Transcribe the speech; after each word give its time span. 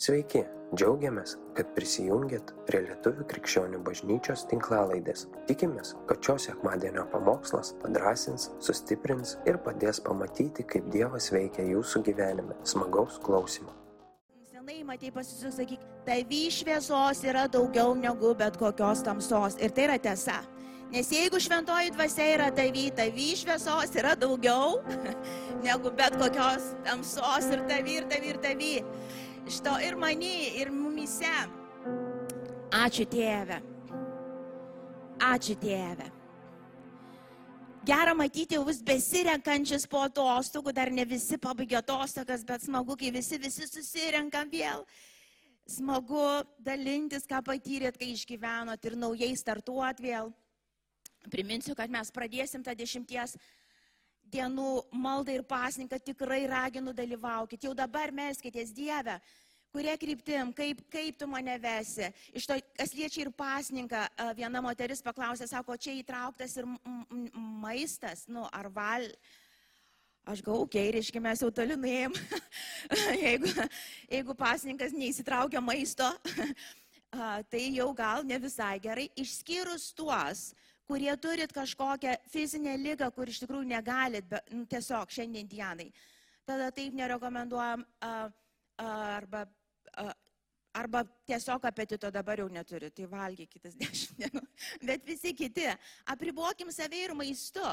Sveiki, 0.00 0.40
džiaugiamės, 0.72 1.34
kad 1.52 1.74
prisijungiat 1.76 2.54
prie 2.64 2.78
Lietuvių 2.86 3.26
krikščionių 3.28 3.82
bažnyčios 3.84 4.46
tinklalaidės. 4.48 5.26
Tikimės, 5.44 5.90
kad 6.08 6.24
šios 6.24 6.46
sekmadienio 6.48 7.04
pamokslas 7.12 7.74
padrasins, 7.82 8.46
sustiprins 8.64 9.34
ir 9.44 9.58
padės 9.60 10.00
pamatyti, 10.06 10.64
kaip 10.64 10.88
Dievas 10.94 11.28
veikia 11.34 11.66
jūsų 11.68 12.00
gyvenime. 12.06 12.56
Smagaus 12.64 13.20
klausimų. 13.26 13.76
Senai 14.48 14.78
matei 14.88 15.12
pasisakyk, 15.12 15.84
tavy 16.08 16.46
šviesos 16.48 17.20
yra 17.28 17.44
daugiau 17.52 17.92
negu 17.92 18.32
bet 18.40 18.56
kokios 18.56 19.04
tamsos. 19.04 19.60
Ir 19.60 19.76
tai 19.76 19.84
yra 19.90 20.00
tiesa. 20.00 20.40
Nes 20.90 21.06
jeigu 21.12 21.38
šventoji 21.38 21.92
dvasia 21.94 22.24
yra 22.38 22.48
tavy, 22.50 22.88
tavy 22.90 23.28
šviesos 23.38 23.92
yra 24.00 24.16
daugiau 24.18 24.80
negu 25.66 25.92
bet 25.94 26.16
kokios 26.18 26.72
tamsos 26.88 27.52
ir 27.52 27.68
tavy, 27.68 28.00
ir 28.00 28.08
tavy, 28.10 28.32
ir 28.32 28.40
tavy. 28.42 28.72
Šito 29.50 29.72
ir 29.82 29.96
many, 29.98 30.60
ir 30.62 30.68
mumise. 30.70 31.26
Ačiū 32.70 33.02
Tėve. 33.10 33.56
Ačiū 35.26 35.56
Tėve. 35.58 36.06
Gera 37.82 38.12
matyti 38.14 38.54
jūs 38.54 38.78
besirenkančius 38.86 39.88
po 39.90 40.04
atostogų, 40.06 40.70
dar 40.76 40.92
ne 40.94 41.02
visi 41.02 41.34
pabaigė 41.40 41.80
atostogas, 41.80 42.44
bet 42.46 42.62
smagu, 42.62 42.94
kai 43.00 43.10
visi, 43.10 43.40
visi 43.42 43.66
susirenkam 43.66 44.52
vėl. 44.52 44.84
Smagu 45.66 46.44
dalintis, 46.62 47.26
ką 47.26 47.42
patyrėt, 47.50 47.98
kai 47.98 48.12
išgyvenot 48.14 48.86
ir 48.86 48.98
naujai 49.02 49.32
startuot 49.34 49.98
vėl. 50.04 50.30
Priminsiu, 51.32 51.74
kad 51.74 51.90
mes 51.90 52.14
pradėsim 52.14 52.62
tą 52.62 52.76
dešimties 52.78 53.34
dienų 54.32 54.70
maldą 54.92 55.34
ir 55.34 55.44
pasninką, 55.46 55.98
tikrai 56.04 56.44
raginu 56.50 56.94
dalyvaukit. 56.96 57.66
Jau 57.66 57.74
dabar 57.76 58.12
melskitės 58.14 58.72
Dievę, 58.74 59.18
kurie 59.74 59.92
kryptim, 59.98 60.52
kaip, 60.56 60.82
kaip 60.90 61.18
tu 61.18 61.28
mane 61.30 61.56
vesi. 61.62 62.08
Iš 62.34 62.48
to, 62.50 62.56
kas 62.78 62.94
liečia 62.96 63.24
ir 63.24 63.32
pasninką, 63.34 64.06
viena 64.38 64.62
moteris 64.64 65.02
paklausė, 65.04 65.46
sako, 65.50 65.78
čia 65.78 65.94
įtrauktas 65.98 66.56
ir 66.58 66.68
maistas, 67.62 68.26
nu, 68.30 68.46
ar 68.52 68.70
val. 68.74 69.06
Aš 70.28 70.42
gau, 70.44 70.60
okei, 70.62 70.84
okay, 70.90 70.94
reiškia, 70.98 71.22
mes 71.24 71.40
jau 71.42 71.48
toli 71.54 71.78
nuėjom. 71.80 72.14
jeigu, 73.24 73.54
jeigu 74.10 74.36
pasninkas 74.38 74.92
neįsitraukia 74.94 75.62
maisto, 75.64 76.06
tai 77.50 77.62
jau 77.72 77.88
gal 77.96 78.26
ne 78.26 78.38
visai 78.42 78.76
gerai, 78.82 79.08
išskyrus 79.18 79.90
tuos, 79.96 80.50
kurie 80.90 81.16
turit 81.16 81.52
kažkokią 81.52 82.16
fizinę 82.32 82.74
lygą, 82.82 83.10
kur 83.14 83.30
iš 83.30 83.44
tikrųjų 83.44 83.68
negalit, 83.70 84.26
be, 84.26 84.40
nu, 84.50 84.64
tiesiog 84.66 85.12
šiandien 85.14 85.46
dienai. 85.46 85.86
Tada 86.48 86.70
taip 86.74 86.96
nerekomenduojam 86.98 87.84
a, 88.02 88.10
a, 88.82 88.86
arba, 89.20 89.44
a, 89.94 90.08
arba 90.80 91.04
tiesiog 91.30 91.68
apetito 91.70 92.10
dabar 92.10 92.42
jau 92.42 92.48
neturi, 92.50 92.90
tai 92.90 93.06
valgykite 93.10 93.70
dešimt 93.84 94.18
dienų. 94.24 94.42
Bet 94.88 95.06
visi 95.06 95.34
kiti, 95.38 95.68
apribokim 96.10 96.72
save 96.74 97.04
ir 97.04 97.14
maistu. 97.14 97.66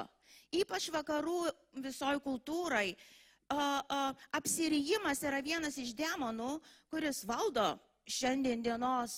Ypač 0.53 0.91
vakarų 0.93 1.39
visoji 1.87 2.21
kultūrai. 2.23 2.91
Apsirijimas 4.37 5.23
yra 5.25 5.41
vienas 5.41 5.79
iš 5.81 5.95
demonų, 5.97 6.57
kuris 6.91 7.23
valdo 7.25 7.71
šiandien 8.07 8.61
dienos, 8.61 9.17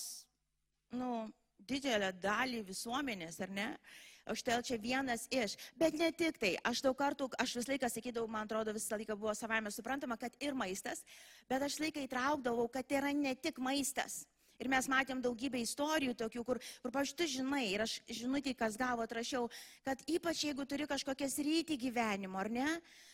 nu, 0.96 1.28
didelę 1.70 2.14
dalį 2.22 2.64
visuomenės, 2.68 3.40
ar 3.46 3.54
ne? 3.54 3.68
Štai 4.30 4.60
čia 4.62 4.78
vienas 4.78 5.26
iš. 5.34 5.56
Bet 5.80 5.96
ne 5.98 6.12
tik 6.14 6.38
tai. 6.38 6.52
Aš 6.68 6.84
daug 6.86 6.98
kartų, 6.98 7.32
aš 7.42 7.56
visą 7.58 7.72
laiką 7.74 7.90
sakydavau, 7.90 8.30
man 8.30 8.46
atrodo, 8.46 8.76
visą 8.76 9.00
laiką 9.00 9.18
buvo 9.18 9.34
savame 9.34 9.72
suprantama, 9.74 10.20
kad 10.22 10.36
ir 10.44 10.54
maistas, 10.54 11.02
bet 11.50 11.66
aš 11.66 11.80
laiką 11.82 12.04
įtraukdavau, 12.06 12.68
kad 12.70 12.86
tai 12.86 13.00
yra 13.02 13.14
ne 13.16 13.34
tik 13.34 13.58
maistas. 13.64 14.26
Ir 14.60 14.68
mes 14.68 14.88
matėm 14.92 15.22
daugybę 15.24 15.60
istorijų 15.64 16.18
tokių, 16.20 16.44
kur, 16.44 16.58
kur 16.84 16.92
pavyzdžiui, 16.92 17.18
tu 17.22 17.28
žinai, 17.32 17.64
ir 17.72 17.84
aš 17.86 17.94
žinutį, 18.12 18.54
kas 18.60 18.76
gavo, 18.80 19.06
atrašiau, 19.06 19.48
kad 19.86 20.02
ypač 20.12 20.42
jeigu 20.50 20.66
turi 20.68 20.88
kažkokias 20.90 21.38
rytį 21.40 21.78
gyvenimo, 21.80 22.36
ar 22.42 22.50
ne, 22.52 22.68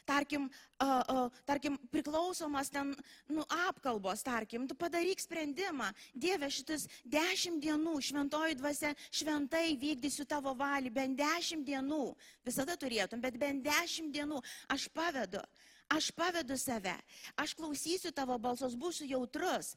tarkim, 0.09 0.47
uh, 0.81 1.03
uh, 1.05 1.37
tarkim 1.45 1.77
priklausomas 1.93 2.71
ten, 2.73 2.95
nu, 3.29 3.45
apkalbos, 3.69 4.23
tarkim, 4.25 4.65
tu 4.65 4.77
padaryk 4.77 5.21
sprendimą, 5.21 5.91
Dieve, 6.17 6.49
šitas 6.49 6.87
dešimt 7.05 7.61
dienų 7.61 7.93
šventoji 8.09 8.57
dvasia 8.57 8.95
šventai 9.13 9.75
vykdysiu 9.81 10.25
tavo 10.29 10.55
valį, 10.57 10.93
bent 10.97 11.21
dešimt 11.21 11.65
dienų, 11.69 12.07
visada 12.45 12.73
turėtum, 12.73 13.21
bet 13.21 13.37
bent 13.37 13.65
dešimt 13.65 14.13
dienų 14.17 14.41
aš 14.73 14.89
pavedu. 14.97 15.45
Aš 15.93 16.09
pavedu 16.17 16.57
save, 16.57 16.95
aš 17.37 17.53
klausysiu 17.53 18.09
tavo 18.09 18.39
balsos, 18.41 18.73
būsiu 18.73 19.05
jautrus, 19.05 19.75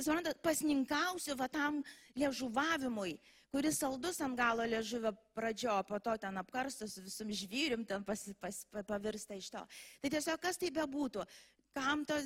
suprantat, 0.00 0.40
pasninkausiu 0.42 1.36
va 1.38 1.48
tam 1.48 1.82
liežuvavimui, 2.18 3.14
kuris 3.54 3.78
saldus 3.78 4.18
ant 4.24 4.36
galo 4.38 4.66
liežuvio 4.66 5.14
pradžio, 5.36 5.76
po 5.86 6.00
to 6.02 6.16
ten 6.18 6.38
apkarstas 6.40 6.96
visum 6.98 7.30
žvyrim, 7.30 7.84
ten 7.86 8.02
pas, 8.04 8.26
pas, 8.40 8.64
pavirsta 8.88 9.38
iš 9.38 9.52
to. 9.54 9.62
Tai 10.02 10.10
tiesiog 10.10 10.42
kas 10.42 10.58
tai 10.58 10.72
bebūtų, 10.74 11.26
kam 11.74 12.04
to 12.06 12.18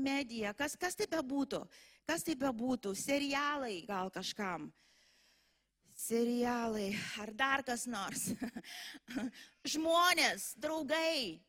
medija, 0.00 0.54
kas, 0.56 0.76
kas 0.80 0.96
tai 0.96 1.08
bebūtų, 1.12 1.62
kas 2.08 2.24
tai 2.24 2.36
bebūtų, 2.40 2.94
serialai 2.96 3.82
gal 3.88 4.12
kažkam. 4.12 4.70
Serialai 5.98 6.92
ar 7.18 7.32
dar 7.34 7.64
kas 7.66 7.88
nors. 7.90 8.28
Žmonės, 9.72 10.52
draugai, 10.62 11.40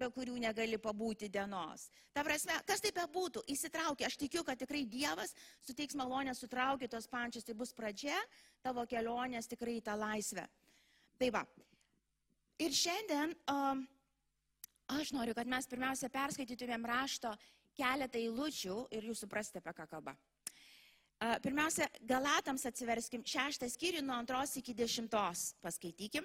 be 0.00 0.08
kurių 0.14 0.38
negali 0.40 0.78
pabūti 0.80 1.28
dienos. 1.32 1.88
Ta 2.16 2.24
prasme, 2.26 2.56
kas 2.68 2.82
tai 2.82 2.92
bebūtų, 2.96 3.44
įsitraukia. 3.52 4.08
Aš 4.08 4.16
tikiu, 4.20 4.42
kad 4.46 4.58
tikrai 4.60 4.82
Dievas 4.88 5.34
suteiks 5.66 5.98
malonę 5.98 6.34
sutraukti 6.36 6.88
tos 6.90 7.08
pančius. 7.10 7.46
Tai 7.46 7.56
bus 7.58 7.74
pradžia 7.76 8.16
tavo 8.64 8.86
kelionės 8.88 9.50
tikrai 9.50 9.78
į 9.78 9.84
tą 9.86 9.96
laisvę. 10.00 10.46
Tai 11.20 11.30
va. 11.36 11.44
Ir 12.60 12.74
šiandien 12.76 13.32
um, 13.52 13.84
aš 14.96 15.14
noriu, 15.16 15.36
kad 15.36 15.48
mes 15.48 15.68
pirmiausia 15.68 16.10
perskaitytumėm 16.12 16.84
rašto 16.88 17.32
keletą 17.78 18.20
eilučių 18.20 18.82
ir 18.96 19.06
jūs 19.08 19.22
suprasite, 19.24 19.62
apie 19.62 19.76
ką 19.76 19.88
kalba. 19.88 20.16
Uh, 21.20 21.36
pirmiausia, 21.44 21.86
Galatams 22.08 22.64
atsiverskim 22.68 23.24
šeštą 23.28 23.68
skyrių 23.68 24.04
nuo 24.04 24.16
antros 24.16 24.56
iki 24.56 24.72
dešimtos. 24.76 25.50
Paskaitykim. 25.60 26.24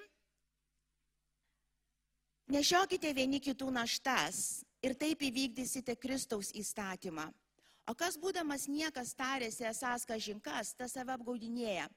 Nešiokite 2.46 3.10
vieni 3.10 3.40
kitų 3.42 3.72
naštas 3.74 4.62
ir 4.78 4.94
taip 4.94 5.24
įvykdysite 5.26 5.96
Kristaus 5.98 6.52
įstatymą. 6.54 7.24
O 7.90 7.94
kas 7.98 8.14
būdamas 8.22 8.68
niekas 8.70 9.14
tarėsi 9.18 9.66
esas 9.66 10.06
kažinkas, 10.06 10.70
tas 10.78 10.94
save 10.94 11.10
apgaudinėja. 11.14 11.88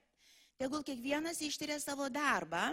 Tegul 0.58 0.82
kiekvienas 0.86 1.38
ištyrė 1.46 1.78
savo 1.82 2.08
darbą, 2.10 2.72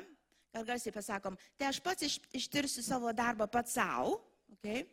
kad 0.53 0.65
garsiai 0.65 0.93
pasakom, 0.93 1.37
tai 1.57 1.69
aš 1.69 1.79
pats 1.85 2.07
iš, 2.07 2.17
ištirsiu 2.33 2.81
savo 2.85 3.13
darbą 3.13 3.45
pats 3.45 3.77
savo, 3.77 4.17
okay? 4.57 4.87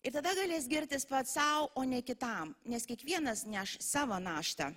ir 0.00 0.16
tada 0.16 0.32
galės 0.36 0.64
girtis 0.68 1.04
pats 1.08 1.36
savo, 1.36 1.68
o 1.76 1.84
ne 1.84 2.00
kitam, 2.00 2.56
nes 2.64 2.88
kiekvienas 2.88 3.44
neš 3.44 3.76
savo 3.84 4.16
naštą. 4.16 4.72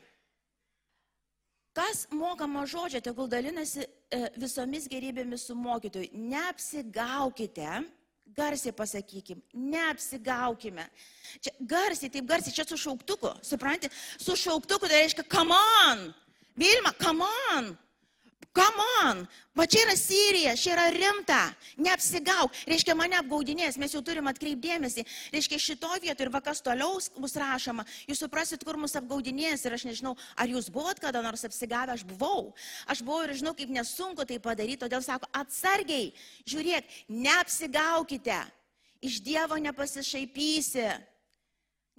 Kas 1.78 2.08
mokamo 2.10 2.66
žodžio, 2.66 3.04
tegul 3.06 3.28
dalinasi 3.30 3.84
e, 3.86 4.20
visomis 4.42 4.88
gerybėmis 4.90 5.44
su 5.46 5.54
mokytoju. 5.54 6.10
Neapsigaukite, 6.18 7.84
garsiai 8.34 8.74
pasakykim, 8.74 9.44
neapsigaukime. 9.54 10.88
Čia 11.38 11.54
garsiai, 11.74 12.10
taip 12.16 12.26
garsiai, 12.30 12.56
čia 12.58 12.66
su 12.66 12.80
šauktuku, 12.82 13.36
suprantate? 13.46 13.94
Su 14.18 14.34
šauktuku 14.34 14.90
tai 14.90 15.04
reiškia, 15.04 15.28
come 15.30 15.60
on, 15.84 16.08
Vilma, 16.58 16.96
come 16.98 17.30
on. 17.54 17.76
Come 18.58 18.82
on, 19.06 19.20
va 19.54 19.68
čia 19.70 19.84
yra 19.86 19.94
Sirija, 19.94 20.56
čia 20.58 20.72
yra 20.74 20.88
rimta, 20.90 21.42
neapsigauk, 21.78 22.56
reiškia 22.66 22.96
mane 22.98 23.14
apgaudinės, 23.20 23.76
mes 23.78 23.94
jau 23.94 24.02
turim 24.02 24.26
atkreipdėmėsi, 24.32 25.04
reiškia 25.36 25.60
šito 25.62 25.92
vietoje 26.02 26.26
ir 26.26 26.32
vakas 26.34 26.64
toliau 26.66 26.98
bus 27.22 27.36
rašoma, 27.38 27.86
jūs 28.10 28.24
suprasit, 28.24 28.66
kur 28.66 28.80
mus 28.82 28.98
apgaudinės 28.98 29.68
ir 29.68 29.76
aš 29.78 29.86
nežinau, 29.92 30.16
ar 30.34 30.50
jūs 30.50 30.72
buvot 30.74 30.98
kada 31.04 31.22
nors 31.22 31.46
apsigavę, 31.46 31.94
aš 31.94 32.02
buvau, 32.10 32.56
aš 32.90 33.04
buvau 33.06 33.28
ir 33.28 33.36
žinau, 33.38 33.54
kaip 33.54 33.70
nesunku 33.76 34.26
tai 34.26 34.40
padaryti, 34.42 34.82
todėl 34.88 35.06
sako, 35.06 35.30
atsargiai, 35.38 36.10
žiūrėk, 36.50 36.90
neapsigaukite, 37.14 38.40
iš 39.06 39.20
Dievo 39.22 39.60
nepasišaipysi, 39.62 40.88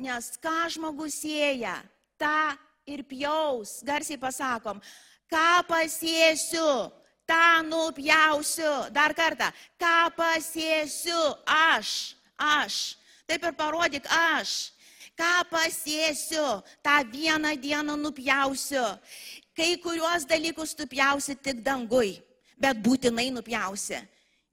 nes 0.02 0.32
ką 0.43 0.56
žmogus 0.75 1.20
sieja, 1.22 1.76
tą 2.19 2.58
ir 2.88 3.04
pjaus, 3.06 3.78
garsiai 3.87 4.19
pasakom, 4.19 4.82
ką 5.30 5.62
pasėsiu, 5.69 6.90
tą 7.28 7.62
nupjausiu. 7.69 8.72
Dar 8.92 9.14
kartą, 9.14 9.50
ką 9.80 10.10
pasėsiu 10.16 11.20
aš, 11.44 12.16
aš. 12.36 12.96
Taip 13.28 13.44
ir 13.44 13.54
parodyk 13.56 14.08
aš. 14.08 14.72
Ką 15.19 15.32
pasėsiu, 15.50 16.62
tą 16.82 16.96
vieną 17.12 17.56
dieną 17.60 17.96
nupjausiu. 17.98 18.84
Kai 19.56 19.75
kuriuos 19.82 20.25
dalykus 20.30 20.76
nupjausi 20.78 21.34
tik 21.34 21.64
dangui, 21.66 22.20
bet 22.56 22.78
būtinai 22.78 23.28
nupjausi. 23.34 23.98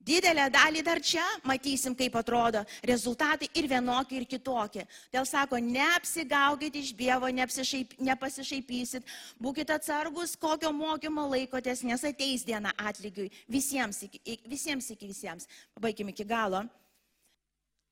Didelę 0.05 0.45
dalį 0.53 0.83
dar 0.85 0.99
čia 1.01 1.23
matysim, 1.49 1.95
kaip 1.97 2.13
atrodo 2.19 2.61
rezultatai 2.85 3.47
ir 3.57 3.65
vienokie, 3.71 4.19
ir 4.19 4.27
kitokie. 4.29 4.83
Dėl 5.13 5.25
sako, 5.25 5.57
neapsigaukit 5.57 6.77
iš 6.77 6.91
Dievo, 6.93 7.31
nepasišaipysit, 7.33 9.09
būkite 9.41 9.73
atsargus, 9.73 10.35
kokio 10.37 10.69
mokymo 10.75 11.25
laikotės, 11.33 11.81
nes 11.89 12.05
ateis 12.05 12.45
diena 12.45 12.75
atlygiui 12.77 13.31
visiems, 13.49 14.03
visiems 14.45 14.91
iki 14.93 15.09
visiems. 15.09 15.49
Pabaigime 15.73 16.13
iki 16.13 16.27
galo. 16.29 16.61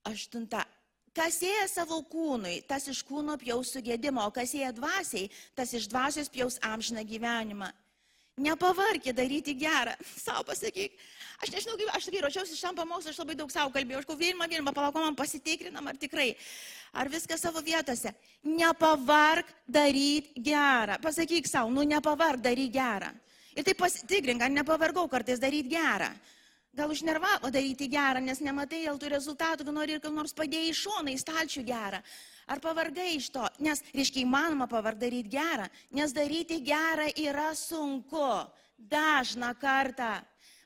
Aštunta. 0.06 0.68
Kas 1.14 1.40
ėja 1.46 1.66
savo 1.70 2.00
kūnui, 2.10 2.60
tas 2.70 2.88
iš 2.90 3.04
kūno 3.06 3.38
pjaus 3.42 3.74
sugėdimo, 3.74 4.22
o 4.22 4.34
kas 4.34 4.54
ėja 4.58 4.72
dvasiai, 4.74 5.30
tas 5.58 5.74
iš 5.74 5.90
dvasios 5.90 6.30
pjaus 6.30 6.58
amžiną 6.66 7.06
gyvenimą. 7.06 7.70
Nepavarkė 8.42 9.14
daryti 9.14 9.54
gerą. 9.54 9.94
Sau 10.18 10.42
pasakyk. 10.48 10.96
Aš 11.44 11.52
nežinau, 11.54 11.76
kaip 11.78 11.90
aš 11.94 12.08
sakai, 12.08 12.22
ruošiausi 12.24 12.56
šiam 12.58 12.74
pamokslui, 12.78 13.12
aš 13.14 13.20
labai 13.22 13.36
daug 13.38 13.52
savo 13.54 13.70
kalbėjau. 13.76 14.00
Aš 14.02 14.08
kalbėjau, 14.10 14.32
vilma, 14.34 14.48
vilma, 14.50 14.74
palaukom, 14.74 15.06
man 15.06 15.18
pasitikrinam, 15.18 15.86
ar 15.92 16.00
tikrai, 16.02 16.32
ar 16.98 17.12
viskas 17.14 17.44
savo 17.46 17.62
vietose. 17.62 18.14
Nepavark 18.48 19.52
daryti 19.70 20.42
gerą. 20.50 20.98
Pasakyk 21.04 21.50
savo, 21.52 21.70
nu 21.70 21.86
nepavark 21.86 22.42
daryti 22.42 22.74
gerą. 22.74 23.12
Ir 23.54 23.68
tai 23.68 23.76
pasitikrink, 23.78 24.42
ar 24.42 24.50
nepavargau 24.50 25.06
kartais 25.12 25.42
daryti 25.42 25.76
gerą. 25.76 26.10
Gal 26.74 26.90
užnervavo 26.90 27.52
daryti 27.54 27.86
gerą, 27.86 28.24
nes 28.26 28.42
nematai 28.42 28.88
dėl 28.88 28.98
tų 28.98 29.14
rezultatų, 29.14 29.68
gal 29.68 29.76
nori 29.78 29.94
ir 29.94 30.02
ką 30.02 30.10
nors 30.10 30.34
padėjai 30.34 30.74
šoną 30.74 31.14
į 31.14 31.20
stalčių 31.22 31.62
gerą. 31.68 32.02
Ar 32.48 32.60
pavargai 32.64 33.14
iš 33.16 33.30
to? 33.34 33.46
Nes, 33.64 33.84
reiškia, 33.96 34.24
įmanoma 34.26 34.68
pavarg 34.72 35.00
daryti 35.00 35.32
gerą, 35.36 35.70
nes 35.96 36.14
daryti 36.16 36.60
gerą 36.66 37.10
yra 37.20 37.54
sunku. 37.56 38.28
Dažną 38.78 39.54
kartą. 39.62 40.18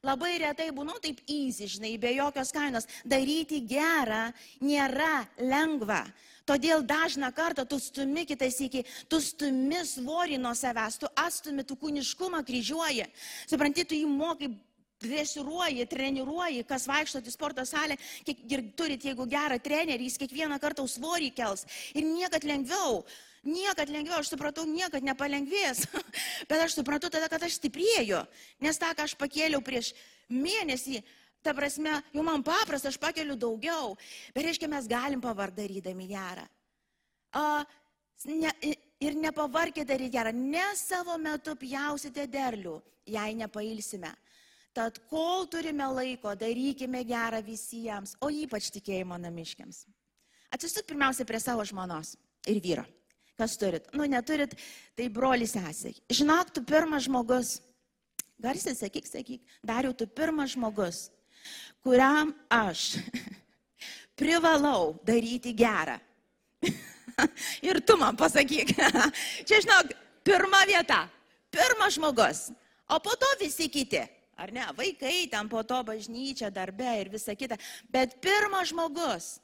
Labai 0.06 0.38
retai 0.40 0.70
būnu 0.74 0.96
taip 1.02 1.20
įsi, 1.30 1.68
žinai, 1.70 1.96
be 2.00 2.14
jokios 2.16 2.54
kainos. 2.54 2.88
Daryti 3.06 3.60
gerą 3.66 4.28
nėra 4.64 5.26
lengva. 5.42 6.04
Todėl 6.48 6.86
dažną 6.88 7.28
kartą 7.36 7.66
tu 7.68 7.80
stumi 7.82 8.24
kitais 8.26 8.56
iki, 8.64 8.86
tu 9.12 9.20
stumi 9.20 9.82
svorį 9.84 10.38
nuo 10.40 10.54
savęs, 10.56 11.00
tu 11.02 11.10
atstumi 11.12 11.66
tu 11.68 11.76
kūniškumą 11.76 12.40
kryžiuoji. 12.48 13.10
Supranti, 13.50 13.84
tu 13.84 13.98
jį 13.98 14.08
mokai 14.08 14.54
dresiruoji, 15.02 15.86
treniruoji, 15.90 16.66
kas 16.68 16.88
vaikšto 16.90 17.22
į 17.22 17.34
sporto 17.34 17.66
salę, 17.68 17.98
kiek, 18.26 18.44
ir 18.52 18.64
turit, 18.78 19.06
jeigu 19.06 19.28
gerą 19.30 19.60
trenerį, 19.62 20.10
jis 20.10 20.20
kiekvieną 20.24 20.60
kartą 20.62 20.86
svorį 20.90 21.32
kels. 21.38 21.68
Ir 21.94 22.08
niekad 22.08 22.48
lengviau. 22.48 23.04
Niekad 23.48 23.92
lengviau, 23.94 24.18
aš 24.20 24.34
supratau, 24.34 24.66
niekad 24.68 25.06
nepalengvės. 25.06 25.86
Bet 26.50 26.60
aš 26.66 26.80
supratau 26.80 27.12
tada, 27.14 27.30
kad 27.32 27.46
aš 27.46 27.60
stiprėjau. 27.62 28.26
Nes 28.66 28.82
tą, 28.82 28.90
ką 28.98 29.06
aš 29.08 29.16
pakėliau 29.20 29.62
prieš 29.64 29.94
mėnesį, 30.34 31.00
ta 31.46 31.54
prasme, 31.56 31.94
jau 32.12 32.26
man 32.28 32.44
paprasta, 32.44 32.92
aš 32.92 33.00
pakeliu 33.00 33.38
daugiau. 33.40 33.96
Bet 34.36 34.50
reiškia, 34.50 34.68
mes 34.72 34.90
galim 34.90 35.24
pavardarydami 35.24 36.10
gerą. 36.10 36.44
A, 37.38 37.64
ne, 38.28 38.52
ir 39.04 39.18
nepavarkė 39.22 39.86
daryti 39.88 40.18
gerą. 40.18 40.34
Ne 40.36 40.66
savo 40.76 41.16
metu 41.22 41.56
pjausite 41.60 42.28
derlių, 42.28 42.80
jei 43.08 43.38
nepailsime. 43.38 44.12
Tad 44.78 45.00
kol 45.10 45.48
turime 45.50 45.88
laiko, 45.90 46.36
darykime 46.38 47.02
gerą 47.10 47.40
visiems, 47.42 48.14
o 48.22 48.30
ypač 48.30 48.68
tikėjimo 48.76 49.18
namiškiams. 49.18 49.88
Atsistuk 50.54 50.86
pirmiausia 50.92 51.26
prie 51.26 51.40
savo 51.42 51.64
žmonos 51.66 52.12
ir 52.46 52.60
vyro. 52.62 52.84
Kas 53.42 53.56
turit? 53.58 53.88
Nu, 53.98 54.06
neturit, 54.06 54.54
tai 54.98 55.08
broli 55.14 55.48
sesė. 55.50 55.96
Žinok, 56.14 56.52
tu 56.54 56.62
pirmas 56.66 57.08
žmogus. 57.08 57.56
Garsiai 58.42 58.78
sakyk, 58.78 59.08
sakyk, 59.10 59.42
dariau 59.66 59.96
tu 59.98 60.06
pirmas 60.06 60.52
žmogus, 60.54 61.08
kuriam 61.82 62.36
aš 62.54 63.00
privalau 64.20 64.94
daryti 65.06 65.56
gerą. 65.58 65.96
ir 67.68 67.82
tu 67.82 67.98
man 67.98 68.14
pasakyk. 68.14 68.76
Čia, 69.48 69.58
žinok, 69.66 69.98
pirma 70.22 70.62
vieta, 70.70 71.08
pirmas 71.50 71.98
žmogus, 71.98 72.44
o 72.94 73.02
po 73.02 73.18
to 73.18 73.32
visi 73.42 73.72
kiti. 73.74 74.06
Ar 74.38 74.54
ne? 74.54 74.66
Vaikai 74.78 75.26
ten 75.32 75.50
po 75.50 75.64
to 75.66 75.82
bažnyčia, 75.84 76.52
darbe 76.54 76.88
ir 77.02 77.10
visa 77.10 77.34
kita. 77.36 77.58
Bet 77.90 78.20
pirmas 78.22 78.70
žmogus. 78.70 79.38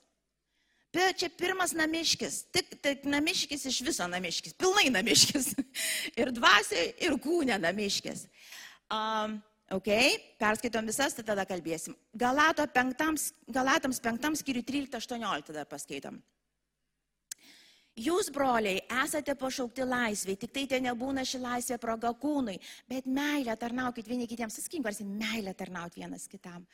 Čia 0.94 1.31
pirmas 1.34 1.74
namiškis. 1.74 2.44
Tik, 2.54 2.75
tik 2.84 3.07
namiškis 3.10 3.66
iš 3.66 3.80
viso 3.81 4.06
namiškis. 4.06 4.54
Pilnai 4.54 4.92
namiškis. 4.94 5.56
Ir 6.22 6.30
dvasiai, 6.36 6.92
ir 7.01 7.18
kūnė 7.18 7.57
namiškis. 7.63 8.28
Um, 8.94 9.40
Ok, 9.74 9.88
perskaitom 10.38 10.86
visas, 10.86 11.16
tai 11.18 11.24
tada 11.25 11.48
kalbėsim. 11.50 11.96
Galato 12.19 12.66
penktams, 12.69 13.31
Galatams 13.50 13.98
penktams 14.04 14.44
skyriui 14.44 14.62
13-18 14.68 15.48
tada 15.48 15.63
paskaitom. 15.66 16.19
Jūs, 17.94 18.31
broliai, 18.34 18.80
esate 19.04 19.36
pašaukti 19.38 19.86
laisvai, 19.86 20.34
tik 20.42 20.50
tai 20.50 20.63
ten 20.66 20.88
nebūna 20.88 21.22
ši 21.30 21.38
laisvė 21.38 21.78
proga 21.78 22.10
kūnui, 22.18 22.56
bet 22.90 23.06
meilę 23.06 23.54
tarnaukit 23.62 24.10
vieni 24.10 24.25
kitiems, 24.25 24.57
sakykim, 24.57 24.81
varsi, 24.81 25.06
meilę 25.06 25.54
tarnaut 25.54 25.94
vienas 25.94 26.25
kitam. 26.28 26.66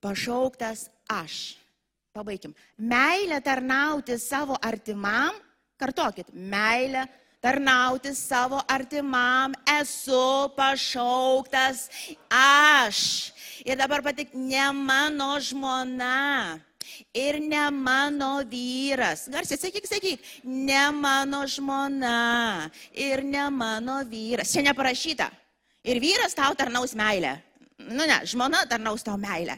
Pašauktas 0.00 0.86
aš. 1.10 1.56
Pabaigim. 2.14 2.54
Meilę 2.78 3.40
tarnauti 3.42 4.18
savo 4.18 4.54
artimam, 4.62 5.34
kartokit, 5.78 6.30
meilę 6.30 7.08
tarnauti 7.42 8.14
savo 8.14 8.62
artimam 8.70 9.54
esu 9.80 10.50
pašauktas 10.54 11.88
aš. 12.30 13.32
Ir 13.66 13.78
dabar 13.82 14.02
patik, 14.02 14.34
ne 14.34 14.70
mano 14.72 15.34
žmona 15.42 16.69
ir 17.14 17.40
ne 17.40 17.70
mano 17.70 18.40
vyras. 18.44 19.28
Garsiai 19.32 19.58
sakyk, 19.58 19.86
sakyk, 19.86 20.24
ne 20.44 20.90
mano 20.90 21.44
žmona 21.46 22.70
ir 22.92 23.22
ne 23.24 23.50
mano 23.50 24.00
vyras. 24.04 24.52
Čia 24.52 24.62
neparašyta. 24.70 25.30
Ir 25.84 26.00
vyras 26.00 26.36
tau 26.36 26.54
tarnaus 26.54 26.94
meilę. 26.94 27.38
Nu 27.78 28.04
ne, 28.06 28.20
žmona 28.28 28.66
tarnaus 28.68 29.02
tau 29.02 29.16
meilę. 29.16 29.56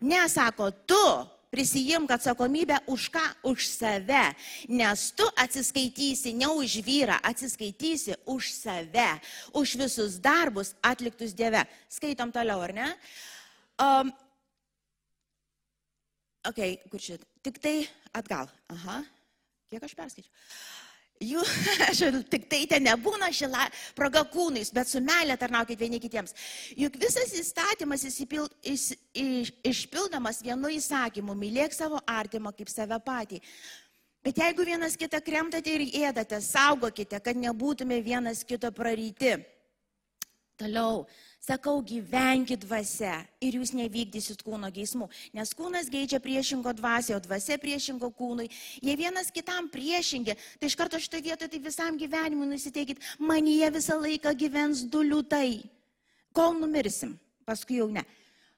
Nesako, 0.00 0.70
tu 0.86 1.04
prisijimk 1.50 2.10
atsakomybę 2.10 2.76
už 2.86 3.08
ką? 3.10 3.24
Už 3.42 3.66
save. 3.66 4.34
Nes 4.68 5.12
tu 5.12 5.24
atsiskaitysi 5.36 6.32
ne 6.32 6.48
už 6.48 6.80
vyrą, 6.84 7.16
atsiskaitysi 7.22 8.14
už 8.24 8.52
save, 8.52 9.20
už 9.52 9.76
visus 9.76 10.20
darbus 10.20 10.74
atliktus 10.82 11.32
Dieve. 11.32 11.64
Skaitom 11.88 12.32
toliau, 12.32 12.60
ar 12.60 12.72
ne? 12.72 12.88
Um, 13.78 14.12
Ok, 16.48 16.60
kur 16.88 17.00
čia? 17.02 17.18
Tik 17.44 17.60
tai 17.60 17.78
atgal. 18.16 18.48
Aha. 18.72 19.02
Kiek 19.68 19.84
aš 19.84 19.94
perskaičiu? 19.98 20.32
Jų, 21.18 21.42
aš, 21.90 22.00
tik 22.30 22.46
tai 22.50 22.60
ten 22.70 22.84
nebūna 22.86 23.28
šila 23.34 23.66
proga 23.98 24.22
kūnais, 24.30 24.70
bet 24.74 24.88
su 24.88 25.02
meilė 25.02 25.34
tarnaukit 25.40 25.80
vieni 25.80 25.98
kitiems. 26.00 26.34
Juk 26.78 26.96
visas 27.02 27.34
įstatymas 27.34 28.06
įsipil, 28.06 28.46
iš, 28.62 28.92
iš, 29.18 29.50
išpildomas 29.66 30.40
vienu 30.46 30.70
įsakymu- 30.76 31.34
mylėk 31.42 31.74
savo 31.74 32.00
artimą 32.06 32.54
kaip 32.56 32.70
save 32.70 33.00
patį. 33.02 33.42
Bet 34.22 34.38
jeigu 34.38 34.64
vienas 34.66 34.96
kitą 34.98 35.20
kremtate 35.24 35.74
ir 35.74 35.86
ėdate, 36.08 36.40
saugokite, 36.42 37.20
kad 37.22 37.36
nebūtume 37.36 38.00
vienas 38.02 38.44
kito 38.44 38.70
praryti. 38.70 39.36
Toliau, 40.58 41.06
Sakau, 41.38 41.78
gyvenkit 41.86 42.64
dvasia 42.66 43.22
ir 43.40 43.56
jūs 43.60 43.70
nevykdysit 43.76 44.42
kūno 44.44 44.68
geismų, 44.74 45.06
nes 45.32 45.52
kūnas 45.56 45.86
geidžia 45.88 46.18
priešingo 46.20 46.72
dvasio, 46.76 47.16
o 47.16 47.22
dvasia 47.22 47.56
priešingo 47.62 48.10
kūnui. 48.18 48.48
Jei 48.82 48.96
vienas 48.98 49.30
kitam 49.32 49.70
priešingi, 49.70 50.34
tai 50.58 50.68
iš 50.68 50.76
karto 50.76 50.98
šitoje 51.00 51.28
vietoje 51.30 51.52
tai 51.54 51.60
visam 51.62 51.96
gyvenimui 52.00 52.50
nusiteikit, 52.50 53.00
manyje 53.22 53.70
visą 53.78 54.00
laiką 54.02 54.34
gyvens 54.36 54.82
du 54.90 55.04
liūtai. 55.06 55.62
Kol 56.34 56.58
numirsim, 56.58 57.14
paskui 57.46 57.78
jau 57.78 57.88
ne. 57.92 58.02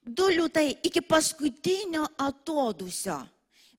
Du 0.01 0.31
liūtai 0.33 0.81
iki 0.89 1.05
paskutinio 1.05 2.09
atodusio. 2.19 3.21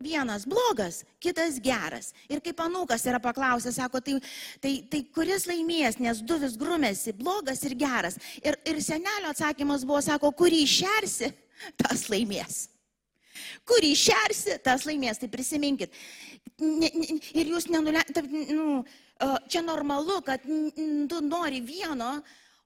Vienas 0.01 0.47
blogas, 0.49 1.03
kitas 1.21 1.59
geras. 1.61 2.11
Ir 2.31 2.41
kaip 2.43 2.59
anūkas 2.63 3.05
yra 3.09 3.19
paklausęs, 3.21 3.77
sako, 3.77 4.01
tai, 4.01 4.17
tai, 4.63 4.73
tai 4.89 5.03
kuris 5.13 5.45
laimės, 5.49 5.99
nes 6.01 6.23
du 6.25 6.39
vis 6.41 6.57
grumėsi, 6.59 7.13
blogas 7.17 7.61
ir 7.67 7.77
geras. 7.79 8.17
Ir, 8.41 8.57
ir 8.65 8.81
senelio 8.81 9.31
atsakymas 9.31 9.85
buvo, 9.85 10.01
sako, 10.05 10.33
kurį 10.37 10.63
išersi, 10.65 11.31
tas 11.83 12.07
laimės. 12.09 12.65
Kurį 13.69 13.93
išersi, 13.93 14.57
tas 14.65 14.87
laimės, 14.89 15.21
tai 15.21 15.29
prisiminkit. 15.31 15.93
Ir 16.61 17.53
jūs 17.53 17.69
nenule... 17.71 18.03
Nu, 18.49 18.83
čia 19.51 19.61
normalu, 19.61 20.21
kad 20.25 20.41
tu 20.43 21.21
nori 21.21 21.61
vieno, 21.61 22.15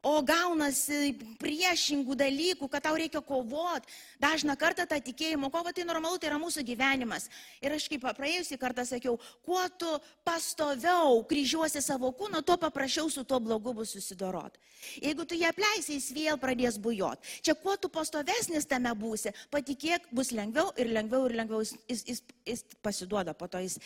o 0.06 0.20
gaunasi 0.26 1.16
priešingų 1.42 2.16
dalykų, 2.20 2.68
kad 2.70 2.84
tau 2.86 2.94
reikia 2.98 3.22
kovoti. 3.26 3.90
Dažną 4.22 4.54
kartą 4.60 4.86
tą 4.90 5.00
tikėjimo 5.02 5.50
kovą 5.54 5.74
tai 5.74 5.86
normalu, 5.88 6.20
tai 6.22 6.30
yra 6.30 6.38
mūsų 6.42 6.62
gyvenimas. 6.68 7.26
Ir 7.64 7.74
aš 7.76 7.88
kaip 7.90 8.06
praėjusį 8.18 8.60
kartą 8.62 8.86
sakiau, 8.86 9.18
kuo 9.46 9.64
tu 9.80 9.90
pastoviau 10.28 11.24
kryžiuosi 11.30 11.82
savo 11.82 12.12
kūną, 12.16 12.44
tuo 12.46 12.58
paprasčiau 12.62 13.10
su 13.10 13.26
tuo 13.26 13.40
blogu 13.42 13.74
bus 13.74 13.96
susidorot. 13.98 14.60
Jeigu 15.02 15.26
tu 15.26 15.38
jį 15.38 15.48
apleisi, 15.50 15.98
jis 15.98 16.12
vėl 16.14 16.38
pradės 16.42 16.78
bujot. 16.82 17.24
Čia 17.42 17.56
kuo 17.58 17.74
tu 17.82 17.90
pastovesnis 17.90 18.70
tame 18.70 18.94
būsi, 19.00 19.34
patikėk, 19.54 20.12
bus 20.14 20.30
lengviau 20.36 20.70
ir 20.78 20.92
lengviau 20.94 21.26
ir 21.30 21.38
lengviau 21.40 21.64
jis, 21.66 21.74
jis, 21.90 22.04
jis, 22.12 22.22
jis 22.46 22.66
pasiduoda, 22.86 23.34
po 23.34 23.50
to 23.50 23.64
jis, 23.64 23.80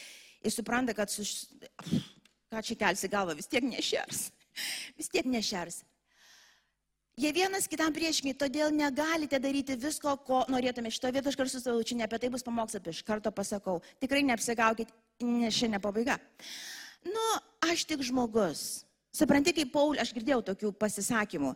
jis 0.43 0.59
supranta, 0.59 0.95
kad 0.97 1.13
su... 1.13 1.23
ką 2.51 2.65
čia 2.65 2.75
kelsi 2.75 3.07
galvą, 3.07 3.37
vis 3.39 3.47
tiek 3.47 3.63
nešers. 3.63 4.27
Vis 4.97 5.07
tiek 5.07 5.27
nešers. 5.29 5.83
Jie 7.19 7.33
vienas 7.35 7.65
kitam 7.67 7.91
priešingai, 7.91 8.31
todėl 8.39 8.69
negalite 8.71 9.41
daryti 9.43 9.75
visko, 9.75 10.13
ko 10.23 10.45
norėtume. 10.47 10.87
Šito 10.87 11.09
vietą 11.11 11.27
aš 11.27 11.35
garsus 11.35 11.65
savo 11.65 11.81
čia 11.83 11.97
ne 11.99 12.05
apie 12.05 12.15
tai 12.21 12.29
bus 12.31 12.45
pamokslas, 12.47 12.85
iš 12.87 13.01
karto 13.03 13.31
pasakau. 13.35 13.81
Tikrai 13.99 14.21
neapsigaukit, 14.23 14.93
nes 15.27 15.57
šiandien 15.57 15.83
pabaiga. 15.83 16.15
Nu, 17.03 17.25
aš 17.67 17.83
tik 17.89 18.05
žmogus. 18.07 18.85
Supranti, 19.11 19.51
kaip 19.57 19.73
Paulius, 19.73 20.05
aš 20.05 20.13
girdėjau 20.15 20.45
tokių 20.53 20.71
pasisakymų. 20.79 21.51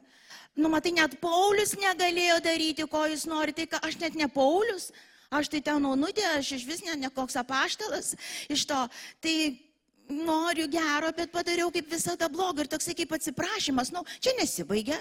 Nu, 0.59 0.73
matai, 0.73 0.91
net 0.97 1.15
Paulius 1.23 1.77
negalėjo 1.79 2.41
daryti, 2.43 2.89
ko 2.91 3.05
jis 3.07 3.23
nori, 3.31 3.55
tai 3.55 3.69
ką, 3.71 3.79
aš 3.87 3.95
net 4.03 4.19
ne 4.19 4.27
Paulius, 4.27 4.89
aš 5.31 5.53
tai 5.53 5.63
ten 5.63 5.79
naunutė, 5.85 6.27
aš 6.41 6.57
iš 6.57 6.67
vis 6.67 6.83
ne, 6.83 6.97
ne 7.05 7.13
koks 7.13 7.39
apaštalas 7.39 8.17
iš 8.51 8.67
to. 8.67 8.83
Tai 9.23 9.37
noriu 10.11 10.67
gero, 10.67 11.15
bet 11.15 11.31
padariau 11.31 11.71
kaip 11.71 11.87
visada 11.87 12.27
blogą 12.27 12.65
ir 12.65 12.73
toksai 12.75 12.99
kaip 12.99 13.15
atsiprašymas, 13.15 13.95
nu, 13.95 14.03
čia 14.19 14.35
nesibaigia. 14.43 14.99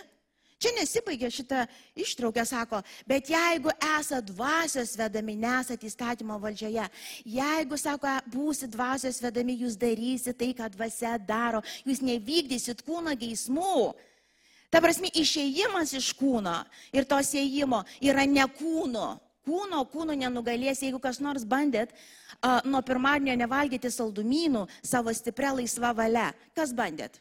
Čia 0.63 0.71
nesibaigia 0.77 1.27
šitą 1.33 1.65
ištraukę, 1.99 2.45
sako, 2.47 2.79
bet 3.09 3.27
jeigu 3.33 3.73
esate 3.99 4.29
dvasios 4.31 4.93
vedami, 4.95 5.35
nesate 5.35 5.89
įstatymo 5.89 6.37
valdžioje, 6.39 6.85
jeigu, 7.27 7.79
sako, 7.81 8.13
būsit 8.31 8.71
dvasios 8.71 9.19
vedami, 9.25 9.57
jūs 9.65 9.75
darysit 9.81 10.39
tai, 10.39 10.53
ką 10.55 10.69
dvasia 10.77 11.17
daro, 11.19 11.65
jūs 11.83 12.05
nevykdysit 12.07 12.85
kūno 12.87 13.17
geismų. 13.19 13.91
Ta 14.71 14.81
prasme, 14.81 15.11
išėjimas 15.19 15.97
iš 15.99 16.13
kūno 16.17 16.55
ir 16.95 17.11
to 17.11 17.19
siejimo 17.27 17.83
yra 18.01 18.23
ne 18.31 18.47
kūno. 18.47 19.17
Kūno, 19.43 19.83
kūno 19.91 20.15
nenugalės, 20.15 20.85
jeigu 20.87 21.01
kas 21.03 21.19
nors 21.19 21.43
bandėt 21.43 21.91
a, 21.91 22.61
nuo 22.63 22.79
pirmadienio 22.87 23.35
nevalgyti 23.41 23.91
saldumynų 23.91 24.69
savo 24.87 25.11
stiprią 25.11 25.57
laisvą 25.59 25.91
valią. 25.99 26.29
Kas 26.55 26.71
bandėt? 26.71 27.19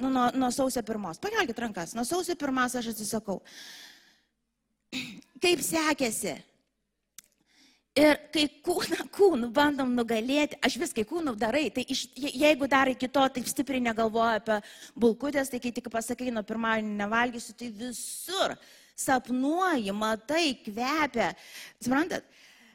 Nu, 0.00 0.10
nuo, 0.12 0.28
nuo 0.34 0.50
sausio 0.54 0.82
pirmos. 0.86 1.20
Pakelkit 1.20 1.58
rankas. 1.58 1.94
Nuo 1.94 2.04
sausio 2.08 2.36
pirmos 2.40 2.76
aš 2.76 2.92
atsisakau. 2.94 3.40
Kaip 5.42 5.64
sekėsi? 5.64 6.38
Ir 7.98 8.20
kai 8.30 8.44
kūną, 8.62 9.04
kūnų 9.10 9.48
bandom 9.50 9.90
nugalėti, 9.96 10.60
aš 10.62 10.76
viskai 10.78 11.02
kūnų 11.08 11.34
darai, 11.36 11.64
tai 11.74 11.82
iš, 11.90 12.04
jeigu 12.14 12.68
darai 12.70 12.94
kito, 12.94 13.24
taip 13.34 13.48
stipriai 13.50 13.82
negalvoju 13.82 14.36
apie 14.38 14.58
bulkutės, 14.94 15.50
tai 15.50 15.58
kai 15.60 15.72
tik 15.74 15.88
pasakai, 15.90 16.30
nuo 16.30 16.44
pirmadienio 16.46 16.94
nevalgysiu, 17.00 17.56
tai 17.58 17.72
visur 17.74 18.54
sapnuoji, 18.94 19.90
matai, 19.96 20.52
kvepia. 20.62 21.32
Suprantat? 21.82 22.30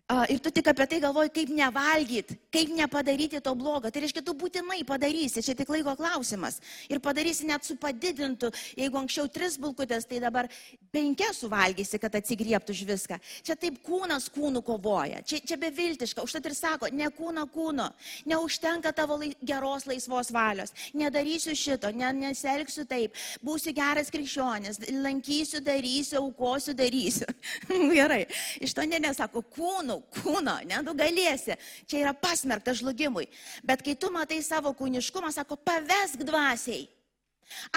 Ir 0.05 0.37
tu 0.37 0.51
tik 0.53 0.67
apie 0.69 0.85
tai 0.85 0.99
galvoji, 1.01 1.31
kaip 1.33 1.49
nevalgyti, 1.49 2.35
kaip 2.53 2.69
nepadaryti 2.77 3.39
to 3.41 3.53
blogo. 3.57 3.89
Tai 3.89 4.03
reiškia, 4.03 4.21
tu 4.21 4.35
būtinai 4.37 4.83
padarysi, 4.85 5.41
čia 5.41 5.55
tik 5.57 5.71
laiko 5.73 5.95
klausimas. 5.97 6.59
Ir 6.93 6.99
padarysi 7.01 7.47
net 7.49 7.65
su 7.65 7.73
padidintu, 7.81 8.51
jeigu 8.77 8.99
anksčiau 9.01 9.25
tris 9.33 9.57
bulkutės, 9.57 10.05
tai 10.05 10.19
dabar 10.21 10.45
penkias 10.93 11.39
suvalgysi, 11.41 11.97
kad 11.97 12.13
atsigrieptų 12.19 12.75
už 12.75 12.83
viską. 12.91 13.17
Čia 13.49 13.55
taip 13.57 13.79
kūnas 13.87 14.29
kūnų 14.35 14.61
kovoja. 14.67 15.23
Čia, 15.25 15.39
čia 15.41 15.57
beviltiška. 15.63 16.21
Užtat 16.21 16.51
ir 16.51 16.53
sako, 16.53 16.91
ne 16.93 17.09
kūno 17.09 17.47
kūno, 17.49 17.89
neužtenka 18.29 18.93
tavo 18.93 19.17
lai, 19.23 19.31
geros 19.41 19.89
laisvos 19.89 20.29
valios. 20.29 20.75
Nedarysiu 20.93 21.57
šito, 21.57 21.89
ne, 21.97 22.13
neselgsiu 22.21 22.85
taip, 22.85 23.17
būsiu 23.41 23.73
geras 23.73 24.13
krikščionis, 24.13 24.83
lankysiu, 25.01 25.65
darysiu, 25.65 26.21
aukosiu, 26.21 26.77
darysiu. 26.77 27.25
Gerai. 27.97 28.21
Iš 28.61 28.77
to 28.77 28.85
ne 28.85 29.01
nesako, 29.01 29.41
kūnų 29.57 29.94
kūnų, 30.01 30.35
kūno 30.35 30.55
nenugalėsi. 30.67 31.55
Čia 31.87 32.01
yra 32.03 32.13
pasmerktas 32.13 32.81
žlugimui. 32.81 33.27
Bet 33.63 33.83
kai 33.85 33.95
tu 33.95 34.11
matai 34.11 34.41
savo 34.43 34.73
kūniškumą, 34.73 35.31
sako, 35.33 35.57
pavesk 35.57 36.25
dvasiai. 36.25 36.87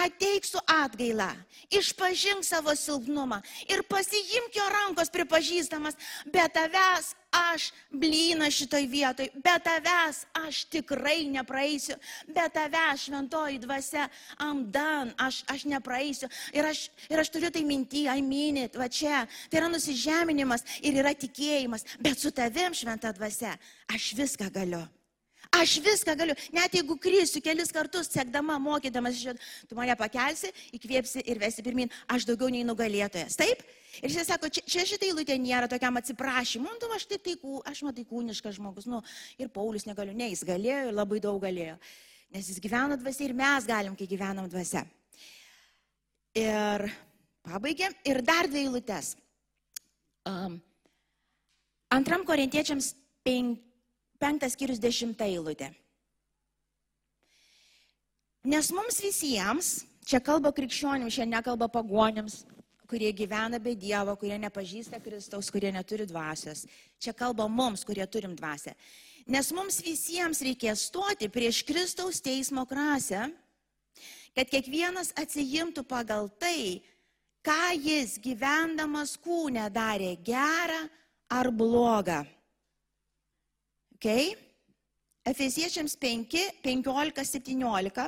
Ateik 0.00 0.46
su 0.48 0.58
atgaila, 0.64 1.28
išpažink 1.68 2.40
savo 2.40 2.72
silpnumą 2.72 3.42
ir 3.68 3.82
pasiimk 3.84 4.56
jo 4.56 4.64
rankos 4.72 5.12
pripažįstamas, 5.12 5.98
bet 6.32 6.54
tavęs 6.56 7.12
aš 7.52 7.70
blyna 7.90 8.50
šitoj 8.52 8.86
vietoj, 8.90 9.30
bet 9.44 9.64
tavęs 9.66 10.24
aš 10.46 10.64
tikrai 10.72 11.28
nepraeisiu, 11.30 11.96
bet 12.26 12.54
tavęs 12.56 13.06
šventoji 13.06 13.60
dvasia, 13.62 14.08
amdan, 14.42 15.14
aš, 15.18 15.42
aš 15.48 15.66
nepraeisiu. 15.70 16.30
Ir 16.56 16.68
aš, 16.68 16.88
ir 17.08 17.22
aš 17.22 17.32
turiu 17.34 17.52
tai 17.54 17.64
mintį, 17.68 18.06
I 18.10 18.22
mean 18.24 18.60
it, 18.64 18.78
va 18.78 18.90
čia. 18.90 19.24
Tai 19.48 19.62
yra 19.62 19.72
nusižeminimas 19.72 20.66
ir 20.82 21.00
yra 21.02 21.14
tikėjimas, 21.14 21.86
bet 22.02 22.20
su 22.20 22.34
tavim 22.34 22.76
šventa 22.76 23.14
dvasia 23.16 23.56
aš 23.94 24.12
viską 24.18 24.52
galiu. 24.54 24.84
Aš 25.56 25.78
viską 25.80 26.12
galiu, 26.12 26.34
net 26.52 26.74
jeigu 26.76 26.94
krysiu 27.00 27.40
kelis 27.40 27.70
kartus, 27.72 28.10
sekdama, 28.12 28.58
mokydamas, 28.60 29.16
žiūrėt, 29.16 29.44
tu 29.70 29.76
mane 29.78 29.94
pakelsi, 29.96 30.50
įkvėpsi 30.76 31.22
ir 31.24 31.40
vesi 31.40 31.64
pirmin, 31.64 31.88
aš 32.12 32.26
daugiau 32.28 32.50
nei 32.52 32.66
nugalėtojas. 32.68 33.38
Taip? 33.40 33.62
Ir 34.02 34.12
jis 34.12 34.28
sako, 34.28 34.50
čia, 34.52 34.62
čia 34.68 34.84
šitą 34.86 35.08
eilutę 35.08 35.34
nėra 35.40 35.70
tokiam 35.70 35.96
atsiprašymui, 35.98 36.74
nu, 36.76 36.90
aš 36.94 37.08
taip 37.08 37.24
tai, 37.24 37.34
aš 37.70 37.80
matai 37.86 38.04
kūniškas 38.06 38.58
žmogus, 38.58 38.86
nu, 38.90 39.00
ir 39.40 39.48
Paulius 39.54 39.88
negaliu, 39.88 40.12
ne, 40.14 40.28
jis 40.34 40.44
galėjo 40.46 40.90
ir 40.90 40.98
labai 40.98 41.20
daug 41.24 41.40
galėjo, 41.42 41.78
nes 42.36 42.50
jis 42.52 42.60
gyveno 42.62 42.98
dvasia 43.00 43.24
ir 43.26 43.34
mes 43.40 43.68
galim, 43.68 43.96
kai 43.96 44.06
gyvenam 44.10 44.50
dvasia. 44.52 44.84
Ir 46.36 46.90
pabaigėm, 47.48 47.96
ir 48.06 48.20
dar 48.26 48.50
dvi 48.52 48.66
eilutės. 48.66 49.14
Um, 50.28 50.60
antram 51.88 52.28
korintiečiams 52.28 52.92
5 53.24 53.67
penktas 54.20 54.54
skyrius 54.56 54.80
dešimta 54.82 55.26
eilutė. 55.28 55.72
Nes 58.48 58.70
mums 58.72 59.00
visiems, 59.02 59.72
čia 60.06 60.20
kalba 60.24 60.52
krikščionims, 60.54 61.16
čia 61.18 61.26
nekalba 61.28 61.68
pagonėms, 61.72 62.44
kurie 62.88 63.10
gyvena 63.12 63.58
be 63.60 63.74
Dievo, 63.76 64.14
kurie 64.16 64.38
nepažįsta 64.40 65.02
Kristaus, 65.04 65.50
kurie 65.52 65.72
neturi 65.74 66.06
dvasios. 66.08 66.64
Čia 67.02 67.12
kalba 67.12 67.48
mums, 67.48 67.84
kurie 67.84 68.06
turim 68.08 68.36
dvasę. 68.38 68.72
Nes 69.28 69.50
mums 69.52 69.82
visiems 69.84 70.40
reikės 70.40 70.86
stoti 70.88 71.28
prieš 71.28 71.60
Kristaus 71.68 72.22
teismo 72.24 72.64
krasę, 72.64 73.26
kad 74.32 74.48
kiekvienas 74.48 75.12
atsijimtų 75.20 75.84
pagal 75.84 76.30
tai, 76.40 76.80
ką 77.44 77.74
jis 77.76 78.16
gyvendamas 78.24 79.18
kūne 79.20 79.68
darė 79.74 80.14
gerą 80.24 80.86
ar 81.28 81.52
blogą. 81.52 82.22
Okay? 83.98 84.36
Efeziečiams 85.26 85.96
5, 85.96 86.62
15, 86.62 87.24
17. 87.24 88.04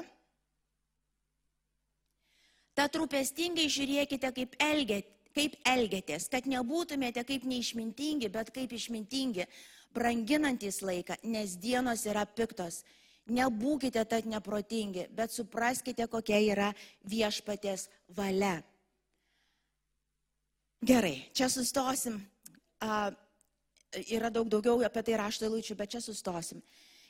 Tad 2.79 2.97
rūpestingai 2.97 3.67
žiūrėkite, 3.69 4.31
kaip, 4.33 4.55
elgėt, 4.63 5.11
kaip 5.37 5.59
elgėtės, 5.69 6.31
kad 6.33 6.47
nebūtumėte 6.49 7.27
kaip 7.29 7.45
neišmintingi, 7.45 8.31
bet 8.33 8.55
kaip 8.55 8.73
išmintingi, 8.73 9.45
branginantis 9.93 10.81
laiką, 10.87 11.19
nes 11.27 11.59
dienos 11.61 12.07
yra 12.09 12.25
piktos. 12.25 12.85
Nebūkite 13.31 14.07
tad 14.09 14.27
neprotingi, 14.31 15.09
bet 15.15 15.35
supraskite, 15.35 16.07
kokia 16.11 16.39
yra 16.41 16.71
viešpatės 17.07 17.89
valia. 18.17 18.57
Gerai, 20.81 21.19
čia 21.37 21.51
sustosim. 21.53 22.17
Uh, 22.81 23.11
yra 24.11 24.31
daug 24.31 24.49
daugiau 24.49 24.81
apie 24.87 25.03
tai 25.07 25.19
rašto 25.19 25.47
eilučių, 25.49 25.77
bet 25.79 25.97
čia 25.97 26.01
sustosim. 26.05 26.63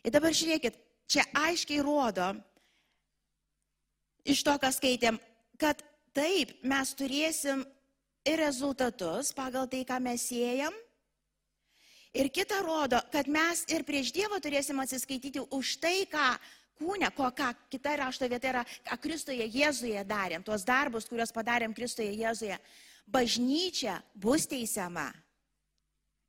Ir 0.04 0.14
dabar 0.14 0.32
žiūrėkit, 0.32 0.78
čia 1.10 1.24
aiškiai 1.36 1.82
rodo 1.84 2.32
iš 4.24 4.42
to, 4.46 4.54
ką 4.60 4.70
skaitėm, 4.72 5.18
kad 5.60 5.82
taip 6.16 6.54
mes 6.66 6.94
turėsim 6.96 7.64
ir 8.26 8.40
rezultatus 8.40 9.34
pagal 9.36 9.68
tai, 9.70 9.84
ką 9.88 10.00
mes 10.02 10.24
siejam. 10.30 10.74
Ir 12.16 12.26
kita 12.34 12.58
rodo, 12.66 12.98
kad 13.12 13.28
mes 13.30 13.62
ir 13.70 13.84
prieš 13.86 14.10
Dievą 14.10 14.40
turėsim 14.42 14.80
atsiskaityti 14.82 15.44
už 15.54 15.76
tai, 15.78 16.08
ką 16.10 16.32
kūne, 16.80 17.10
ko, 17.14 17.28
ką 17.36 17.52
kita 17.70 17.94
rašto 18.00 18.26
vieta 18.26 18.50
yra, 18.50 18.62
ką 18.88 18.96
Kristoje 19.04 19.46
Jėzuje 19.46 20.02
darėm, 20.08 20.42
tuos 20.42 20.64
darbus, 20.66 21.06
kuriuos 21.06 21.30
padarėm 21.36 21.76
Kristoje 21.76 22.10
Jėzuje. 22.16 22.58
Bažnyčia 23.10 24.00
bus 24.14 24.48
teisiama 24.50 25.10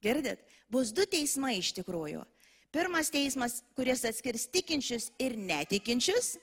Girdit? 0.02 0.42
Bus 0.72 0.92
du 0.96 1.06
teismai 1.06 1.58
iš 1.60 1.74
tikrųjų. 1.78 2.24
Pirmas 2.72 3.12
teismas, 3.12 3.60
kuris 3.76 4.06
atskirs 4.08 4.48
tikinčius 4.52 5.10
ir 5.20 5.36
netikinčius. 5.36 6.38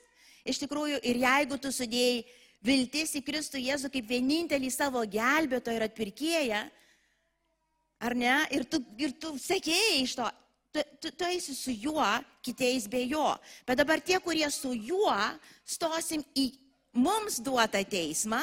Iš 0.45 0.61
tikrųjų, 0.63 0.99
ir 1.03 1.19
jeigu 1.23 1.57
tu 1.61 1.71
sudėjai 1.73 2.21
viltis 2.65 3.15
į 3.17 3.23
Kristų 3.25 3.61
Jėzų 3.63 3.89
kaip 3.93 4.07
vienintelį 4.09 4.69
savo 4.71 5.01
gelbėtoją 5.09 5.79
ir 5.79 5.87
atpirkėją, 5.87 6.61
ar 7.99 8.15
ne, 8.15 8.35
ir 8.55 8.65
tu, 8.69 8.79
ir 9.01 9.15
tu 9.19 9.33
sekėjai 9.41 9.97
iš 10.03 10.15
to, 10.19 10.29
tu, 10.75 10.83
tu, 11.01 11.11
tu 11.11 11.27
eisi 11.27 11.55
su 11.57 11.73
juo, 11.73 12.05
kiteis 12.45 12.87
be 12.91 13.03
jo. 13.09 13.27
Bet 13.67 13.81
dabar 13.81 14.01
tie, 14.03 14.19
kurie 14.23 14.47
su 14.53 14.71
juo, 14.73 15.15
stosim 15.67 16.23
į 16.37 16.51
mums 16.95 17.39
duotą 17.43 17.81
teismą, 17.89 18.41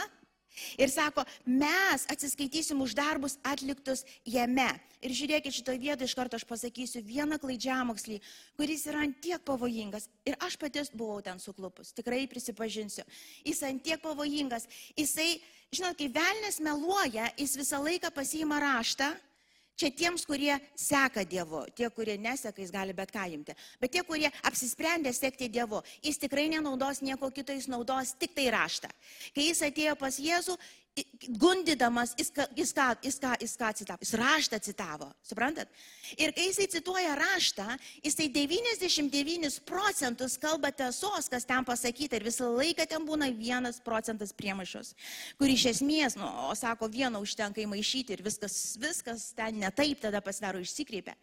Ir 0.80 0.90
sako, 0.92 1.24
mes 1.44 2.06
atsiskaitysim 2.12 2.80
už 2.80 2.94
darbus 2.96 3.36
atliktus 3.44 4.04
jame. 4.24 4.68
Ir 5.04 5.12
žiūrėkit, 5.14 5.54
šitoje 5.54 5.78
vietoje 5.82 6.08
iš 6.08 6.16
karto 6.16 6.38
aš 6.38 6.46
pasakysiu 6.48 7.02
vieną 7.04 7.36
klaidžiamokslį, 7.42 8.16
kuris 8.56 8.86
yra 8.88 9.04
antiek 9.04 9.42
pavojingas. 9.44 10.08
Ir 10.26 10.38
aš 10.42 10.56
patys 10.60 10.90
buvau 10.94 11.20
ten 11.22 11.38
suklupus, 11.42 11.92
tikrai 11.96 12.24
prisipažinsiu. 12.30 13.04
Jis 13.44 13.62
antiek 13.68 14.00
pavojingas. 14.02 14.66
Jisai, 14.96 15.36
žinot, 15.74 15.98
kai 16.00 16.08
velnės 16.16 16.62
meluoja, 16.64 17.28
jis 17.36 17.58
visą 17.60 17.82
laiką 17.84 18.10
pasiima 18.16 18.58
raštą 18.62 19.12
Čia 19.76 19.90
tiems, 19.92 20.24
kurie 20.24 20.54
seka 20.72 21.20
Dievu, 21.28 21.66
tie, 21.76 21.90
kurie 21.92 22.16
neseka, 22.16 22.62
jis 22.62 22.72
gali 22.72 22.94
bet 22.96 23.10
ką 23.12 23.26
imti. 23.28 23.52
Bet 23.80 23.92
tie, 23.92 24.00
kurie 24.08 24.30
apsisprendė 24.48 25.12
sekti 25.12 25.50
Dievu, 25.52 25.82
jis 26.00 26.16
tikrai 26.22 26.46
nenaudos 26.48 27.02
nieko 27.04 27.28
kito, 27.28 27.52
jis 27.52 27.68
naudos 27.68 28.14
tik 28.16 28.32
tai 28.32 28.48
raštą. 28.54 28.88
Kai 29.36 29.50
jis 29.50 29.60
atėjo 29.68 29.98
pas 30.00 30.16
Jėzų, 30.16 30.56
gundydamas, 31.28 32.14
jis, 32.16 32.30
jis, 32.56 32.72
ką, 32.72 32.86
jis, 33.04 33.18
ką, 33.20 33.32
jis 33.40 33.54
ką 33.60 33.70
citavo, 33.76 33.98
jis 34.00 34.12
raštą 34.16 34.60
citavo, 34.64 35.08
suprantat? 35.26 35.68
Ir 36.16 36.32
kai 36.32 36.46
jisai 36.48 36.68
cituoja 36.72 37.16
raštą, 37.18 37.66
jisai 38.04 38.28
99 38.32 39.60
procentus 39.68 40.38
kalba 40.40 40.70
tiesos, 40.72 41.28
kas 41.28 41.44
ten 41.44 41.66
pasakyta 41.68 42.16
ir 42.16 42.24
visą 42.24 42.48
laiką 42.54 42.86
ten 42.88 43.04
būna 43.04 43.28
vienas 43.36 43.80
procentas 43.84 44.32
priemašos, 44.36 44.94
kur 45.36 45.52
iš 45.52 45.66
esmės, 45.74 46.16
nu, 46.16 46.28
o 46.48 46.54
sako, 46.56 46.88
vieno 46.88 47.20
užtenka 47.24 47.60
įmaišyti 47.64 48.16
ir 48.16 48.24
viskas, 48.24 48.56
viskas 48.80 49.30
ten 49.36 49.60
ne 49.60 49.70
taip 49.74 50.00
tada 50.00 50.22
pasidaro 50.24 50.62
išsikreipia. 50.64 51.16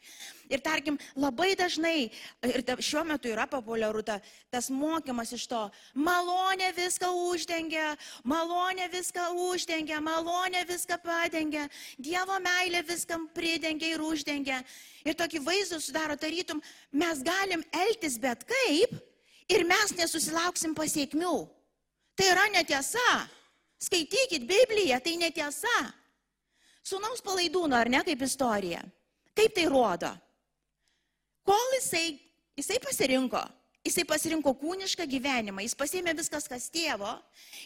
Ir 0.51 0.59
tarkim, 0.63 0.97
labai 1.15 1.53
dažnai, 1.55 2.09
ir 2.43 2.63
šiuo 2.83 3.03
metu 3.07 3.31
yra 3.31 3.45
populiaru 3.47 4.03
ta, 4.03 4.17
tas 4.51 4.67
mokymas 4.73 5.31
iš 5.35 5.45
to, 5.47 5.61
malonė 5.95 6.73
viską 6.75 7.09
uždengia, 7.29 7.93
malonė 8.27 8.89
viską 8.91 9.29
uždengia, 9.49 10.01
malonė 10.03 10.65
viską 10.67 10.99
padengia, 11.03 11.69
Dievo 11.97 12.39
meilė 12.43 12.83
viskam 12.87 13.27
pridengia 13.33 13.93
ir 13.95 14.03
uždengia. 14.03 14.59
Ir 15.07 15.15
tokį 15.19 15.41
vaizdą 15.43 15.79
sudaro 15.83 16.17
tarytum, 16.19 16.61
mes 16.91 17.23
galim 17.23 17.63
elgtis 17.71 18.19
bet 18.19 18.43
kaip 18.47 18.95
ir 19.51 19.65
mes 19.67 19.95
nesusilauksim 19.97 20.75
pasiekmių. 20.75 21.35
Tai 22.15 22.29
yra 22.29 22.49
netiesa. 22.53 23.07
Skaitykit 23.83 24.45
Bibliją, 24.47 24.99
tai 25.03 25.17
netiesa. 25.19 25.77
Sūnaus 26.83 27.23
palaidūno, 27.23 27.75
ar 27.75 27.89
ne, 27.91 28.03
kaip 28.05 28.21
istorija. 28.23 28.83
Kaip 29.35 29.55
tai 29.55 29.65
rodo? 29.71 30.11
Kol 31.43 31.75
jisai, 31.75 32.19
jisai 32.55 32.79
pasirinko, 32.83 33.41
jisai 33.83 34.05
pasirinko 34.07 34.53
kūnišką 34.61 35.03
gyvenimą, 35.11 35.65
jis 35.65 35.75
pasėmė 35.75 36.13
viskas, 36.15 36.45
kas 36.47 36.69
tėvo, 36.71 37.09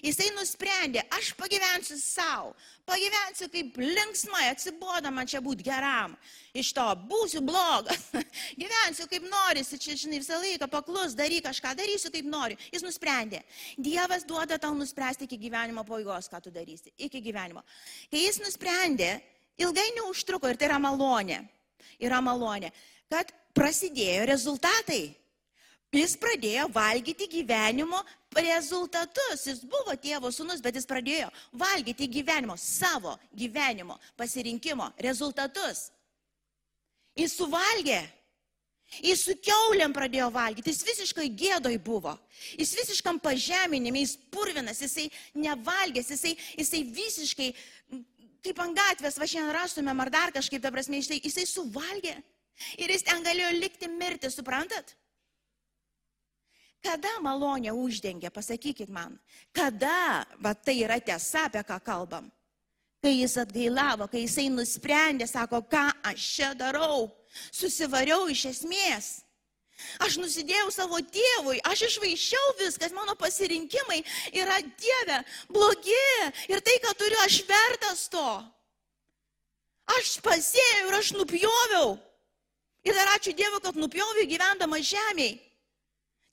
jisai 0.01 0.31
nusprendė, 0.33 1.03
aš 1.13 1.29
pagyvensiu 1.37 1.99
savo, 2.01 2.55
pagyvensiu 2.89 3.45
kaip 3.53 3.77
linksmai, 3.77 4.47
atsiboda 4.49 5.11
man 5.13 5.29
čia 5.29 5.43
būti 5.45 5.67
geram, 5.67 6.15
iš 6.57 6.71
to 6.73 6.87
būsiu 7.11 7.43
blogas, 7.45 8.09
gyvensiu 8.63 9.05
kaip 9.11 9.29
norisi, 9.29 9.77
čia, 9.77 9.93
žinai, 10.01 10.23
visą 10.25 10.41
laiką 10.41 10.71
paklus, 10.73 11.13
daryk 11.17 11.45
kažką, 11.45 11.77
darysiu 11.77 12.09
kaip 12.13 12.33
noriu. 12.33 12.57
Jis 12.73 12.85
nusprendė, 12.85 13.43
Dievas 13.77 14.25
duoda 14.25 14.57
tau 14.57 14.73
nuspręsti 14.73 15.29
iki 15.29 15.37
gyvenimo 15.45 15.85
pabaigos, 15.85 16.31
ką 16.33 16.41
tu 16.41 16.53
darysi, 16.53 16.95
iki 16.97 17.21
gyvenimo. 17.21 17.61
Kai 18.09 18.25
jis 18.25 18.41
nusprendė, 18.41 19.19
ilgai 19.61 19.91
neužtruko 20.01 20.49
ir 20.49 20.57
tai 20.57 20.71
yra 20.71 20.81
malonė, 20.81 21.43
yra 22.01 22.25
malonė, 22.25 22.73
kad 23.11 23.29
prasidėjo 23.57 24.27
rezultatai. 24.29 25.05
Jis 25.95 26.17
pradėjo 26.19 26.67
valgyti 26.69 27.29
gyvenimo 27.31 28.01
rezultatus. 28.35 29.45
Jis 29.47 29.63
buvo 29.65 29.95
tėvo 29.97 30.29
sunus, 30.35 30.61
bet 30.61 30.75
jis 30.75 30.85
pradėjo 30.85 31.29
valgyti 31.55 32.09
gyvenimo, 32.11 32.57
savo 32.59 33.15
gyvenimo 33.33 33.97
pasirinkimo 34.19 34.91
rezultatus. 35.01 35.87
Jis 37.17 37.33
suvalgė. 37.39 38.03
Jis 39.03 39.25
su 39.27 39.33
keuliam 39.43 39.91
pradėjo 39.91 40.29
valgyti, 40.31 40.71
jis 40.71 40.85
visiškai 40.87 41.25
gėdoj 41.35 41.75
buvo, 41.83 42.13
jis 42.55 42.69
visiškam 42.71 43.17
pažeminimui, 43.19 44.05
jis 44.05 44.13
purvinas, 44.31 44.79
jisai 44.79 45.09
nevalgęs, 45.35 46.13
jisai, 46.13 46.31
jisai 46.55 46.81
visiškai, 46.95 47.49
kaip 48.47 48.61
ant 48.63 48.79
gatvės, 48.79 49.19
va 49.19 49.27
šiandien 49.27 49.51
rastumėm 49.57 50.05
ar 50.05 50.13
dar 50.13 50.31
kažkaip, 50.37 50.63
ta 50.63 50.71
prasme, 50.71 51.01
jisai, 51.01 51.19
jisai 51.19 51.43
suvalgė. 51.51 52.15
Ir 52.77 52.93
jis 52.93 53.05
ten 53.05 53.21
galėjo 53.25 53.51
likti 53.57 53.89
mirti, 53.91 54.31
suprantat? 54.33 54.95
Kada 56.83 57.17
malonė 57.25 57.73
uždengia, 57.73 58.29
pasakykit 58.33 58.89
man, 58.93 59.17
kada, 59.55 60.25
va 60.41 60.53
tai 60.53 60.77
yra 60.85 60.99
tiesa, 61.01 61.47
apie 61.49 61.63
ką 61.65 61.79
kalbam. 61.83 62.29
Kai 63.01 63.13
jis 63.19 63.37
atgailavo, 63.41 64.07
kai 64.09 64.23
jisai 64.23 64.47
nusprendė, 64.53 65.27
sako, 65.29 65.61
ką 65.69 65.85
aš 66.09 66.27
čia 66.37 66.51
darau, 66.57 67.09
susivariau 67.53 68.29
iš 68.33 68.47
esmės. 68.53 69.09
Aš 70.01 70.17
nusidėjau 70.17 70.71
savo 70.73 70.97
tėvui, 71.05 71.59
aš 71.69 71.83
išvaišiau 71.91 72.55
viskas, 72.63 72.93
mano 72.97 73.13
pasirinkimai 73.19 73.99
yra 74.33 74.57
Dieve, 74.65 75.19
blogi 75.53 76.07
ir 76.49 76.63
tai, 76.65 76.79
ką 76.81 76.95
turiu, 76.97 77.19
aš 77.25 77.43
vertas 77.45 78.07
to. 78.09 78.29
Aš 79.99 80.17
pasėjau 80.25 80.87
ir 80.89 80.97
aš 80.97 81.13
nupjoviau. 81.19 81.93
Ir 82.87 82.95
dar 82.95 83.11
ačiū 83.17 83.35
Dievui, 83.35 83.59
kad 83.63 83.75
nupjoviu 83.75 84.27
gyvendama 84.29 84.79
žemėje. 84.79 85.43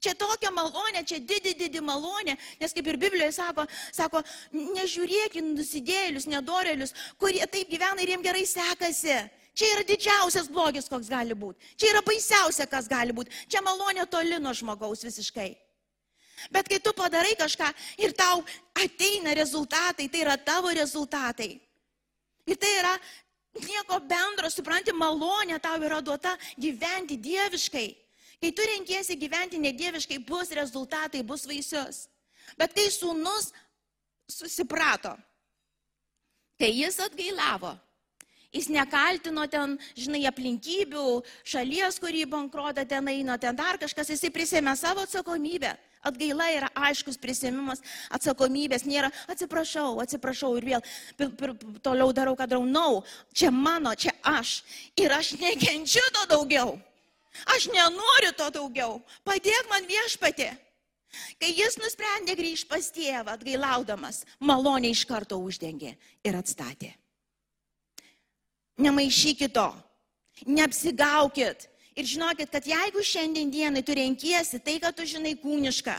Čia 0.05 0.13
tokia 0.21 0.51
malonė, 0.53 1.01
čia 1.09 1.17
didi, 1.17 1.55
didi 1.57 1.81
malonė, 1.81 2.35
nes 2.61 2.75
kaip 2.77 2.91
ir 2.91 2.99
Biblijoje 3.01 3.33
sako, 3.39 3.65
sako, 3.89 4.21
nežiūrėk 4.53 5.39
į 5.41 5.45
nusidėlius, 5.47 6.27
nedorelius, 6.29 6.93
kurie 7.17 7.41
taip 7.49 7.71
gyvena 7.73 8.05
ir 8.05 8.13
jiems 8.13 8.27
gerai 8.27 8.45
sekasi. 8.51 9.17
Čia 9.55 9.71
yra 9.71 9.85
didžiausias 9.87 10.51
blogis, 10.51 10.91
koks 10.91 11.09
gali 11.09 11.33
būti. 11.39 11.73
Čia 11.79 11.93
yra 11.95 12.03
baisiausia, 12.05 12.67
kas 12.69 12.91
gali 12.91 13.15
būti. 13.17 13.33
Čia 13.49 13.63
malonė 13.65 14.05
toli 14.11 14.41
nuo 14.43 14.53
žmogaus 14.53 15.07
visiškai. 15.07 15.53
Bet 16.53 16.69
kai 16.69 16.81
tu 16.83 16.93
padarai 16.93 17.33
kažką 17.39 17.71
ir 18.03 18.13
tau 18.19 18.43
ateina 18.77 19.33
rezultatai, 19.39 20.11
tai 20.11 20.25
yra 20.27 20.37
tavo 20.37 20.75
rezultatai. 20.75 21.55
Ir 22.45 22.59
tai 22.61 22.73
yra 22.83 22.93
nieko 23.63 24.01
bendro, 24.09 24.51
supranti, 24.51 24.95
malonė 24.97 25.61
tau 25.63 25.79
yra 25.83 26.01
duota 26.03 26.35
gyventi 26.59 27.19
dieviškai. 27.21 27.87
Kai 28.43 28.51
tu 28.53 28.67
renkiesi 28.69 29.17
gyventi 29.17 29.61
nedieviškai, 29.63 30.19
bus 30.27 30.51
rezultatai, 30.53 31.23
bus 31.25 31.47
vaisius. 31.49 32.05
Bet 32.59 32.75
kai 32.77 32.91
sūnus 32.93 33.53
susiprato, 34.29 35.15
kai 36.61 36.71
jis 36.75 36.99
atgailavo, 37.01 37.73
jis 38.55 38.69
nekaltino 38.73 39.47
ten, 39.51 39.79
žinai, 39.99 40.25
aplinkybių, 40.31 41.07
šalies, 41.47 41.99
kurį 42.03 42.27
bankruotą 42.31 42.85
ten 42.89 43.09
eina, 43.11 43.39
ten 43.41 43.57
dar 43.57 43.81
kažkas, 43.81 44.13
jisai 44.15 44.31
prisėmė 44.35 44.77
savo 44.79 45.05
atsakomybę. 45.07 45.75
Atgaila 46.05 46.51
yra 46.53 46.71
aiškus 46.89 47.17
prisėmimas 47.21 47.81
atsakomybės, 48.15 48.85
nėra 48.89 49.11
atsiprašau, 49.33 49.99
atsiprašau 50.05 50.53
ir 50.59 50.69
vėl 50.73 50.85
pir, 51.19 51.31
pir, 51.39 51.55
toliau 51.85 52.13
darau, 52.17 52.37
ką 52.37 52.49
darau. 52.51 52.67
Nau, 52.69 53.01
no, 53.01 53.31
čia 53.33 53.51
mano, 53.55 53.95
čia 53.97 54.13
aš. 54.21 54.59
Ir 55.01 55.15
aš 55.17 55.35
nekenčiu 55.41 56.05
to 56.13 56.27
daugiau. 56.35 56.77
Aš 57.57 57.69
nenoriu 57.73 58.35
to 58.37 58.51
daugiau. 58.55 59.01
Padėk 59.27 59.71
man 59.73 59.89
viešpatė. 59.89 60.53
Kai 61.39 61.53
jis 61.55 61.79
nusprendė 61.79 62.35
grįžti 62.39 62.69
pas 62.71 62.87
tėvą, 62.91 63.37
atgailaudamas, 63.37 64.25
malonė 64.43 64.91
iš 64.95 65.05
karto 65.07 65.39
uždengė 65.39 65.95
ir 66.27 66.39
atstatė. 66.39 66.91
Nemaišykit 68.83 69.55
to, 69.55 69.69
neapsigaukit, 70.51 71.69
Ir 71.95 72.09
žinokit, 72.11 72.51
kad 72.51 72.67
jeigu 72.67 73.03
šiandien 73.07 73.53
dienai 73.53 73.85
tu 73.87 73.95
renkiesi 73.95 74.59
tai, 74.59 74.81
ką 74.83 74.91
tu 74.97 75.07
žinai 75.07 75.37
kūnišką, 75.39 75.95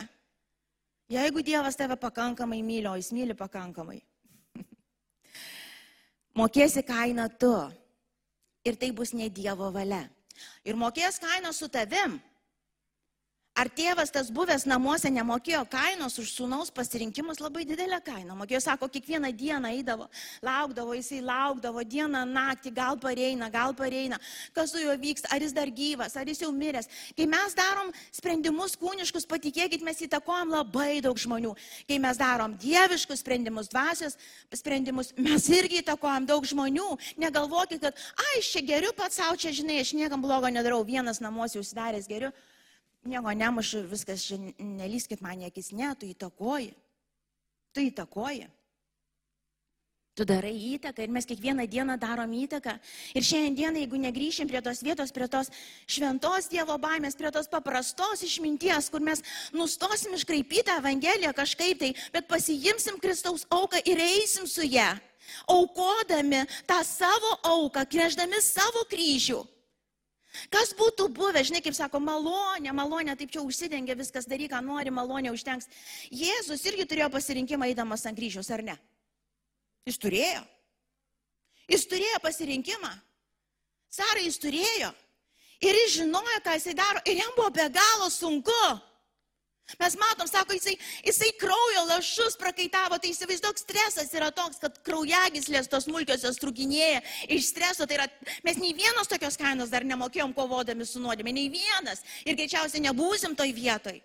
jeigu 1.16 1.44
Dievas 1.46 1.80
tave 1.80 1.96
pakankamai 1.96 2.60
myli, 2.60 2.90
o 2.92 2.98
jis 3.00 3.14
myli 3.16 3.36
pakankamai, 3.38 4.02
mokėsi 6.40 6.84
kainą 6.84 7.30
tu. 7.40 7.56
Ir 8.66 8.76
tai 8.82 8.90
bus 8.98 9.14
ne 9.14 9.30
Dievo 9.30 9.70
valia. 9.72 10.04
Ir 10.66 10.76
mokės 10.76 11.22
kainą 11.22 11.52
su 11.54 11.70
tavim. 11.72 12.18
Ar 13.56 13.70
tėvas 13.72 14.10
tas 14.12 14.28
buvęs 14.36 14.66
namuose 14.68 15.08
nemokėjo 15.16 15.62
kainos 15.72 16.18
už 16.20 16.34
sūnaus 16.36 16.74
pasirinkimus 16.76 17.38
labai 17.40 17.62
didelę 17.64 18.02
kainą? 18.04 18.34
Mokėjo, 18.36 18.60
sako, 18.66 18.90
kiekvieną 18.92 19.30
dieną 19.32 19.70
eidavo, 19.78 20.10
laukdavo, 20.44 20.92
jisai 20.98 21.22
laukdavo 21.24 21.86
dieną, 21.88 22.26
naktį, 22.28 22.74
gal 22.76 22.98
pareina, 23.00 23.48
gal 23.54 23.72
pareina, 23.78 24.20
kas 24.52 24.74
su 24.74 24.82
juo 24.84 24.92
vyksta, 25.00 25.30
ar 25.32 25.46
jis 25.46 25.56
dar 25.56 25.72
gyvas, 25.72 26.18
ar 26.20 26.28
jis 26.28 26.44
jau 26.44 26.50
miręs. 26.52 26.92
Kai 27.16 27.30
mes 27.32 27.56
darom 27.56 27.94
sprendimus 28.12 28.76
kūniškus, 28.82 29.24
patikėkit, 29.32 29.86
mes 29.88 30.04
įtakojam 30.04 30.52
labai 30.52 31.00
daug 31.06 31.16
žmonių. 31.16 31.54
Kai 31.88 32.02
mes 32.04 32.20
darom 32.20 32.58
dieviškus 32.60 33.24
sprendimus, 33.24 33.72
dvasios 33.72 34.20
sprendimus, 34.52 35.14
mes 35.16 35.48
irgi 35.56 35.80
įtakojam 35.80 36.28
daug 36.28 36.44
žmonių. 36.44 36.90
Negalvokit, 37.24 37.80
kad, 37.88 38.04
ai, 38.20 38.34
aš 38.44 38.52
čia 38.58 38.66
geriu 38.68 38.92
pats 39.00 39.22
savo, 39.24 39.40
čia 39.40 39.56
žinai, 39.56 39.80
aš 39.86 39.96
niekam 39.96 40.20
blogo 40.20 40.52
nedarau, 40.52 40.82
vienas 40.84 41.24
namuose 41.24 41.64
užsidaręs 41.64 42.12
geriu 42.12 42.34
nieko 43.06 43.34
nemušu, 43.34 43.86
viskas, 43.90 44.28
nelyskit 44.60 45.22
man 45.22 45.46
akis, 45.46 45.72
ne, 45.72 45.94
tu 46.00 46.10
įtakoji. 46.10 46.74
Tu 47.76 47.90
įtakoji. 47.90 48.48
Tu 50.16 50.24
darai 50.24 50.54
įtaką 50.56 51.04
ir 51.04 51.12
mes 51.12 51.26
kiekvieną 51.28 51.66
dieną 51.68 51.98
darom 52.00 52.32
įtaką. 52.32 52.78
Ir 53.20 53.24
šiandien 53.28 53.56
dieną, 53.56 53.82
jeigu 53.84 53.98
negryšim 54.00 54.48
prie 54.48 54.62
tos 54.64 54.80
vietos, 54.80 55.12
prie 55.12 55.28
tos 55.28 55.50
šventos 55.92 56.48
Dievo 56.48 56.78
baimės, 56.80 57.18
prie 57.20 57.34
tos 57.36 57.52
paprastos 57.52 58.24
išminties, 58.24 58.88
kur 58.94 59.04
mes 59.04 59.20
nustosim 59.52 60.16
iškraipyti 60.16 60.72
Evangeliją 60.72 61.34
kažkaip 61.36 61.82
tai, 61.84 61.92
bet 62.16 62.30
pasijimsim 62.32 62.96
Kristaus 63.04 63.44
auką 63.52 63.84
ir 63.84 64.00
eisim 64.00 64.48
su 64.48 64.64
ją, 64.64 64.88
aukodami 65.52 66.46
tą 66.64 66.80
savo 66.88 67.36
auką, 67.44 67.84
kreždami 67.84 68.40
savo 68.40 68.88
kryžių. 68.88 69.44
Kas 70.54 70.74
būtų 70.78 71.08
buvę, 71.16 71.44
žinai, 71.48 71.62
kaip 71.66 71.76
sako, 71.78 72.02
malonė, 72.04 72.74
malonė, 72.76 73.16
taip 73.20 73.32
čia 73.34 73.44
užsidengia 73.46 73.96
viskas, 73.98 74.28
daryk, 74.30 74.52
ką 74.54 74.62
nori, 74.66 74.94
malonė 74.94 75.34
užtenks. 75.36 75.70
Jėzus 76.12 76.66
irgi 76.70 76.88
turėjo 76.90 77.10
pasirinkimą 77.14 77.70
eidamas 77.72 78.06
ant 78.06 78.18
kryžiaus, 78.18 78.52
ar 78.52 78.64
ne? 78.66 78.78
Jis 79.86 80.00
turėjo. 80.02 80.44
Jis 81.70 81.86
turėjo 81.90 82.20
pasirinkimą. 82.24 82.92
Sarai 83.96 84.26
jis 84.28 84.38
turėjo. 84.42 84.92
Ir 85.64 85.78
jis 85.82 85.96
žinojo, 86.02 86.42
ką 86.44 86.58
jisai 86.58 86.76
daro. 86.78 87.02
Ir 87.08 87.22
jam 87.22 87.32
buvo 87.38 87.50
be 87.56 87.70
galo 87.74 88.10
sunku. 88.12 88.62
Mes 89.80 89.96
matom, 89.98 90.28
sako, 90.30 90.54
jisai, 90.54 90.76
jisai 91.02 91.32
kraujo 91.42 91.86
lašus 91.90 92.36
prakaitavo, 92.38 93.00
tai 93.02 93.10
įsivaizduok, 93.10 93.58
stresas 93.58 94.12
yra 94.14 94.28
toks, 94.36 94.60
kad 94.62 94.78
kraujagislės 94.86 95.70
tos 95.72 95.88
smulkiosios 95.88 96.38
trukinėja 96.42 97.02
iš 97.34 97.50
streso. 97.50 97.88
Tai 97.90 97.98
yra, 97.98 98.06
mes 98.46 98.62
nei 98.62 98.76
vienos 98.78 99.10
tokios 99.10 99.40
kainos 99.42 99.74
dar 99.74 99.88
nemokėjom 99.90 100.36
kovodami 100.38 100.86
su 100.86 101.02
nuodėmė, 101.02 101.34
nei 101.34 101.50
vienas. 101.50 102.06
Ir 102.30 102.38
greičiausiai 102.38 102.86
nebūsim 102.86 103.34
toj 103.40 103.56
vietoj. 103.58 103.98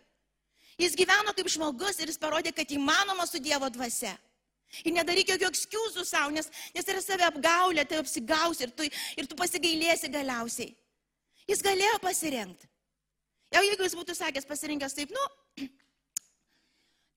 Jis 0.81 0.97
gyveno 0.97 1.37
kaip 1.37 1.53
žmogus 1.53 2.01
ir 2.01 2.09
jis 2.09 2.21
parodė, 2.21 2.55
kad 2.57 2.73
įmanoma 2.73 3.29
su 3.29 3.43
Dievo 3.45 3.69
dvasia. 3.69 4.17
Ir 4.87 4.95
nedaryk 4.97 5.35
jokių 5.35 5.51
ekskuzų 5.51 6.07
savo, 6.09 6.33
nes, 6.33 6.49
nes 6.73 6.89
yra 6.89 7.05
save 7.05 7.27
apgaulė, 7.27 7.85
tai 7.85 8.01
apsigausi 8.01 8.65
ir 8.65 8.73
tu, 8.73 8.87
ir 9.19 9.29
tu 9.29 9.37
pasigailėsi 9.37 10.09
galiausiai. 10.09 10.73
Jis 11.51 11.61
galėjo 11.67 11.99
pasirinkti. 12.01 12.71
Jau 13.51 13.63
jeigu 13.67 13.87
jis 13.87 13.97
būtų 13.99 14.15
sakęs 14.15 14.47
pasirinkęs 14.47 14.97
taip, 14.97 15.15
nu, 15.15 15.25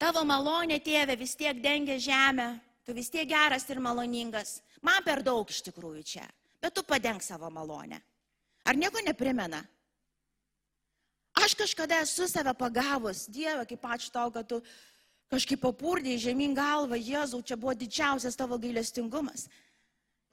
Tavo 0.03 0.25
malonė, 0.27 0.81
tėve, 0.83 1.15
vis 1.15 1.31
tiek 1.39 1.59
dengia 1.63 1.95
žemę, 2.01 2.47
tu 2.83 2.91
vis 2.91 3.07
tiek 3.07 3.27
geras 3.29 3.63
ir 3.71 3.79
maloningas. 3.79 4.57
Man 4.83 4.99
per 5.05 5.21
daug 5.23 5.47
iš 5.47 5.61
tikrųjų 5.69 6.01
čia, 6.03 6.25
bet 6.59 6.75
tu 6.75 6.83
padeng 6.83 7.23
savo 7.23 7.47
malonę. 7.53 8.01
Ar 8.67 8.75
nieko 8.75 8.99
neprimena? 9.05 9.61
Aš 11.39 11.55
kažkada 11.55 12.01
esu 12.03 12.27
save 12.27 12.51
pagavus, 12.57 13.29
Dieve, 13.31 13.63
kaip 13.69 13.87
ačiū 13.95 14.11
tau, 14.11 14.27
kad 14.33 14.49
tu 14.49 14.59
kažkaip 15.31 15.61
papurdėjai 15.63 16.19
žemyn 16.27 16.51
galvą, 16.57 16.99
Jėzau, 16.99 17.39
čia 17.39 17.55
buvo 17.55 17.71
didžiausias 17.77 18.35
tavo 18.35 18.59
gailestingumas 18.59 19.47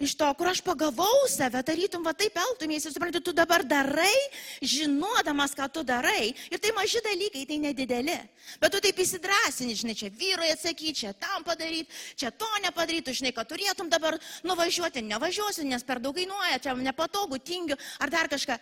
iš 0.00 0.14
to, 0.16 0.26
kur 0.34 0.48
aš 0.48 0.62
pagavau 0.64 1.28
save, 1.28 1.60
tarytum, 1.66 2.02
va 2.04 2.14
taip 2.16 2.36
elgtumėsi, 2.40 2.90
suprantu, 2.90 3.20
tu 3.20 3.34
dabar 3.36 3.62
darai, 3.68 4.16
žinodamas, 4.64 5.52
ką 5.56 5.68
tu 5.72 5.84
darai. 5.84 6.32
Ir 6.48 6.58
tai 6.62 6.72
maži 6.76 7.02
dalykai, 7.04 7.44
tai 7.48 7.58
nedideli. 7.60 8.16
Bet 8.62 8.72
tu 8.72 8.80
taip 8.80 8.98
įsidrasini, 9.04 9.76
žinai, 9.76 9.94
čia 10.00 10.08
vyrai 10.08 10.50
atsakyti, 10.54 10.96
čia 11.04 11.12
tam 11.12 11.44
padaryti, 11.44 11.92
čia 12.16 12.32
to 12.32 12.48
nepadaryti, 12.64 13.14
žinai, 13.20 13.34
kad 13.36 13.48
turėtum 13.50 13.92
dabar 13.92 14.16
nuvažiuoti, 14.48 15.04
nevažiuosiu, 15.04 15.68
nes 15.68 15.84
per 15.84 16.00
daug 16.00 16.16
kainuoja, 16.16 16.62
čia 16.64 16.74
nepatogu, 16.80 17.38
tingiu 17.38 17.76
ar 18.00 18.12
dar 18.12 18.30
kažką. 18.32 18.56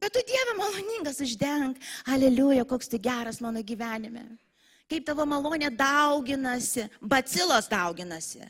Bet 0.00 0.14
tu 0.16 0.22
Dieve 0.24 0.54
maloningas 0.56 1.20
uždenk, 1.20 1.76
aleliuja, 2.08 2.64
koks 2.64 2.88
tu 2.88 2.96
geras 2.96 3.42
mano 3.44 3.60
gyvenime. 3.60 4.24
Kaip 4.88 5.04
tavo 5.06 5.26
malonė 5.28 5.68
dauginasi, 5.76 6.88
bacilos 7.04 7.68
dauginasi. 7.70 8.48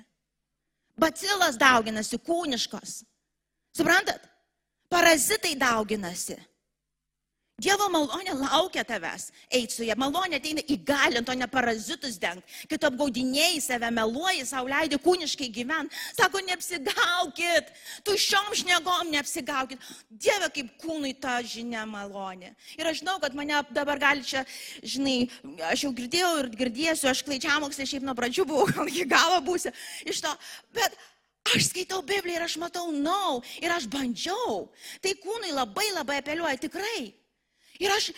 Bacilas 1.00 1.56
dauginasi 1.60 2.18
kūniškos. 2.26 3.00
Suprantat? 3.76 4.26
Parazitai 4.90 5.54
dauginasi. 5.58 6.36
Dievo 7.61 7.90
malonė 7.92 8.33
laukia 8.38 8.85
tavęs. 8.88 9.29
Eit 9.53 9.75
su 9.75 9.85
ją. 9.85 9.96
Malonė 10.01 10.38
ateina 10.40 10.62
įgalint, 10.73 11.29
o 11.29 11.35
ne 11.37 11.49
parazitus 11.51 12.16
deng. 12.20 12.40
Kai 12.70 12.79
tu 12.81 12.88
apgaudinėjai 12.88 13.61
save, 13.64 13.90
meluoji, 13.92 14.46
savo 14.49 14.70
leidai 14.70 15.01
kūniškai 15.03 15.51
gyventi. 15.53 15.99
Sako, 16.16 16.40
neapsigaukit. 16.46 17.68
Tu 18.07 18.16
šiom 18.25 18.55
šnegom 18.62 19.12
neapsigaukit. 19.12 19.85
Dieve, 20.09 20.49
kaip 20.57 20.73
kūnui 20.81 21.12
ta 21.20 21.37
žinia 21.44 21.85
malonė. 21.88 22.55
Ir 22.79 22.88
aš 22.88 23.03
žinau, 23.03 23.18
kad 23.20 23.37
mane 23.37 23.61
dabar 23.77 24.01
gali 24.01 24.25
čia, 24.25 24.46
žinai, 24.81 25.29
aš 25.68 25.85
jau 25.85 25.92
girdėjau 25.96 26.33
ir 26.40 26.51
girdėsiu, 26.57 27.11
aš 27.12 27.25
klaičiamokslė 27.29 27.88
šiaip 27.92 28.09
nuo 28.09 28.16
pradžių 28.16 28.49
buvau, 28.49 28.68
gal 28.73 28.88
iki 28.88 29.05
galo 29.11 29.40
būsiu 29.44 29.75
iš 30.09 30.25
to. 30.25 30.37
Bet 30.77 30.96
Aš 31.51 31.70
skaitau 31.70 32.03
Bibliją 32.05 32.37
ir 32.37 32.44
aš 32.44 32.59
matau 32.61 32.90
nau 32.92 33.40
no, 33.40 33.42
ir 33.64 33.73
aš 33.73 33.87
bandžiau. 33.90 34.68
Tai 35.01 35.14
kūnui 35.23 35.55
labai 35.57 35.88
labai 35.96 36.18
apeliuoja 36.20 36.61
tikrai. 36.61 37.19
Ir 37.80 37.94
aš 37.94 38.10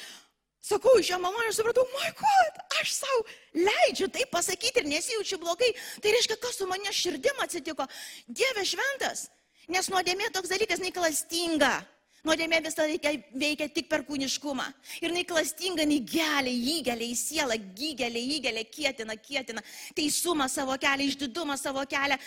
sakau, 0.63 0.97
iš 0.99 1.13
jo 1.13 1.21
malonės 1.23 1.59
supratau, 1.59 1.87
God, 2.19 2.61
aš 2.81 2.97
savo 3.01 3.23
leidžiu 3.55 4.09
tai 4.13 4.27
pasakyti 4.31 4.83
ir 4.83 4.91
nesijaučiu 4.91 5.39
blogai. 5.43 5.73
Tai 6.03 6.15
reiškia, 6.17 6.39
kas 6.43 6.59
su 6.59 6.69
manė 6.71 6.95
širdim 6.95 7.41
atsitiko. 7.45 7.87
Dieve 8.27 8.67
šventas. 8.67 9.29
Nes 9.71 9.89
nuodėmė 9.91 10.33
toks 10.35 10.51
dalykas 10.51 10.83
neiklastinga. 10.83 11.77
Nuodėmė 12.23 12.61
visą 12.63 12.85
laiką 12.87 13.11
veikia 13.35 13.67
tik 13.75 13.89
per 13.91 14.05
kūniškumą. 14.07 14.69
Ir 15.01 15.09
jinai 15.11 15.25
klastinga, 15.27 15.83
jinai 15.83 15.97
gelia, 16.07 16.53
įgelia 16.75 17.09
į 17.11 17.17
sielą, 17.19 17.57
gygelia, 17.75 18.23
įgelia, 18.37 18.63
kietina, 18.71 19.17
kietina. 19.19 19.65
Teisumą 19.99 20.47
savo 20.51 20.77
kelią, 20.79 21.09
išdidumą 21.11 21.57
savo 21.59 21.83
kelią, 21.91 22.21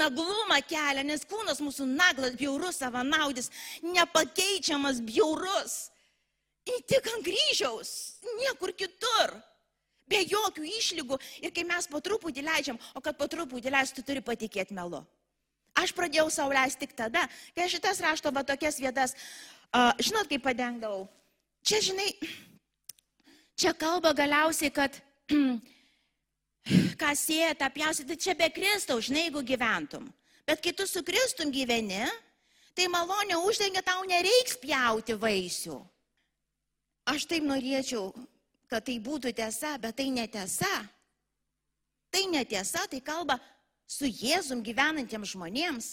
naglumą 0.00 0.58
kelią, 0.66 1.06
nes 1.06 1.22
kūnas 1.30 1.62
mūsų 1.62 1.86
naglas, 1.92 2.34
bjaurus, 2.40 2.80
savanaudis, 2.82 3.52
nepakeičiamas, 3.86 4.98
bjaurus. 5.06 5.78
Ir 6.68 6.82
tik 6.88 7.06
ant 7.14 7.24
kryžiaus, 7.24 7.90
niekur 8.42 8.74
kitur. 8.76 9.36
Be 10.08 10.22
jokių 10.24 10.64
išlygų. 10.64 11.18
Ir 11.44 11.52
kai 11.52 11.64
mes 11.68 11.88
po 11.88 12.00
truputį 12.00 12.44
leidžiam, 12.46 12.78
o 12.96 13.00
kad 13.04 13.16
po 13.18 13.28
truputį 13.28 13.72
leistų, 13.74 14.04
turi 14.08 14.24
patikėti 14.24 14.76
melu. 14.76 15.02
Aš 15.78 15.92
pradėjau 15.94 16.26
savo 16.32 16.54
leisti 16.56 16.86
tik 16.86 16.94
tada, 16.96 17.26
kai 17.54 17.68
šitas 17.70 18.00
rašto 18.02 18.32
va 18.34 18.42
tokias 18.46 18.80
vietas, 18.80 19.14
uh, 19.70 19.92
žinot, 20.00 20.26
kaip 20.30 20.42
padengdavau. 20.42 21.04
Čia, 21.62 21.82
žinai, 21.90 22.08
čia 23.58 23.74
kalba 23.76 24.14
galiausiai, 24.16 24.72
kad 24.74 24.96
ką 27.00 27.12
sėja, 27.14 27.52
tą 27.60 27.68
pjausi, 27.74 28.08
tai 28.08 28.16
čia 28.16 28.34
be 28.38 28.48
Kristaus, 28.54 29.06
žinai, 29.10 29.28
jeigu 29.28 29.44
gyventum. 29.44 30.08
Bet 30.48 30.64
kai 30.64 30.72
tu 30.72 30.88
su 30.88 31.04
Kristum 31.04 31.52
gyveni, 31.52 32.06
tai 32.72 32.88
malonė 32.88 33.36
uždengia, 33.44 33.84
tau 33.84 34.02
nereiks 34.08 34.56
pjauti 34.62 35.16
vaisių. 35.20 35.78
Aš 37.08 37.24
taip 37.28 37.46
norėčiau, 37.48 38.10
kad 38.68 38.84
tai 38.84 38.98
būtų 39.00 39.32
tiesa, 39.36 39.76
bet 39.80 39.96
tai 39.96 40.10
netiesa. 40.12 40.68
Tai 42.12 42.24
netiesa, 42.32 42.84
tai 42.88 43.00
kalba 43.04 43.38
su 43.88 44.08
Jėzum 44.08 44.60
gyvenantiems 44.64 45.32
žmonėms. 45.32 45.88